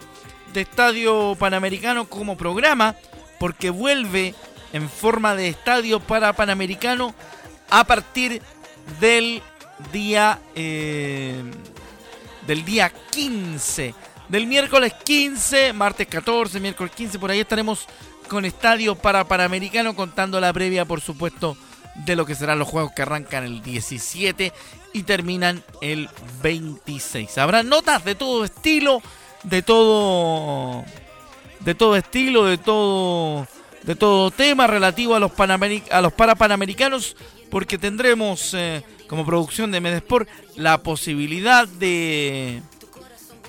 de 0.52 0.62
Estadio 0.62 1.36
Panamericano 1.38 2.06
como 2.06 2.36
programa, 2.36 2.96
porque 3.40 3.70
vuelve 3.70 4.34
en 4.74 4.90
forma 4.90 5.34
de 5.34 5.48
estadio 5.48 5.98
para 5.98 6.34
Panamericano 6.34 7.14
a 7.70 7.84
partir 7.84 8.42
del 9.00 9.42
día 9.92 10.38
eh, 10.54 11.42
del 12.46 12.66
día 12.66 12.92
15 13.10 13.94
del 14.28 14.46
miércoles 14.46 14.92
15 15.04 15.72
martes 15.72 16.06
14 16.06 16.60
miércoles 16.60 16.92
15 16.94 17.18
por 17.18 17.30
ahí 17.30 17.40
estaremos 17.40 17.86
con 18.28 18.44
estadio 18.44 18.94
para 18.94 19.24
Panamericano 19.24 19.96
contando 19.96 20.38
la 20.38 20.52
previa 20.52 20.84
por 20.84 21.00
supuesto 21.00 21.56
de 21.94 22.16
lo 22.16 22.26
que 22.26 22.34
serán 22.34 22.58
los 22.58 22.68
juegos 22.68 22.92
que 22.92 23.02
arrancan 23.02 23.44
el 23.44 23.62
17 23.62 24.52
y 24.92 25.02
terminan 25.04 25.64
el 25.80 26.10
26 26.42 27.38
habrá 27.38 27.62
notas 27.62 28.04
de 28.04 28.14
todo 28.14 28.44
estilo 28.44 29.00
de 29.44 29.62
todo 29.62 30.84
de 31.60 31.74
todo 31.74 31.96
estilo 31.96 32.44
de 32.44 32.58
todo 32.58 33.46
de 33.82 33.94
todo 33.94 34.30
tema 34.30 34.66
relativo 34.66 35.14
a 35.14 35.20
los, 35.20 35.32
a 35.90 36.00
los 36.00 36.12
parapanamericanos 36.12 37.16
porque 37.50 37.78
tendremos 37.78 38.54
eh, 38.54 38.84
como 39.08 39.26
producción 39.26 39.70
de 39.70 39.80
Medesport 39.80 40.28
la 40.56 40.82
posibilidad 40.82 41.66
de 41.66 42.62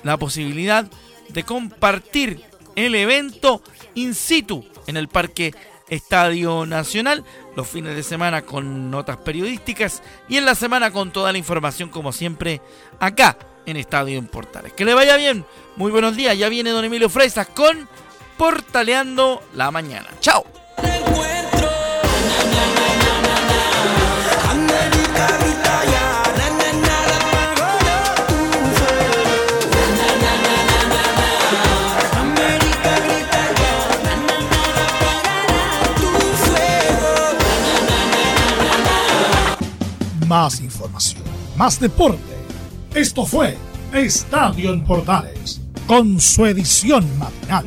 la 0.02 0.16
posibilidad 0.16 0.86
de 1.28 1.44
compartir 1.44 2.42
el 2.76 2.94
evento 2.94 3.62
in 3.94 4.14
situ 4.14 4.64
en 4.86 4.96
el 4.96 5.08
Parque 5.08 5.54
Estadio 5.88 6.64
Nacional, 6.64 7.24
los 7.54 7.68
fines 7.68 7.94
de 7.94 8.02
semana 8.02 8.42
con 8.42 8.90
notas 8.90 9.18
periodísticas 9.18 10.02
y 10.28 10.38
en 10.38 10.46
la 10.46 10.54
semana 10.54 10.90
con 10.90 11.12
toda 11.12 11.32
la 11.32 11.38
información 11.38 11.90
como 11.90 12.12
siempre 12.12 12.60
acá 12.98 13.36
en 13.66 13.76
Estadio 13.76 14.18
en 14.18 14.26
Portales. 14.26 14.72
Que 14.72 14.84
le 14.84 14.94
vaya 14.94 15.16
bien, 15.16 15.44
muy 15.76 15.90
buenos 15.90 16.16
días, 16.16 16.36
ya 16.36 16.48
viene 16.48 16.70
don 16.70 16.84
Emilio 16.84 17.10
Fresas 17.10 17.46
con 17.48 17.88
portaleando 18.36 19.42
la 19.54 19.70
mañana. 19.70 20.08
Chao. 20.20 20.44
Más 40.26 40.60
información, 40.60 41.22
más 41.56 41.78
deporte. 41.78 42.18
Esto 42.94 43.26
fue 43.26 43.58
Estadio 43.92 44.72
en 44.72 44.82
Portales, 44.82 45.60
con 45.86 46.18
su 46.18 46.46
edición 46.46 47.06
matinal 47.18 47.66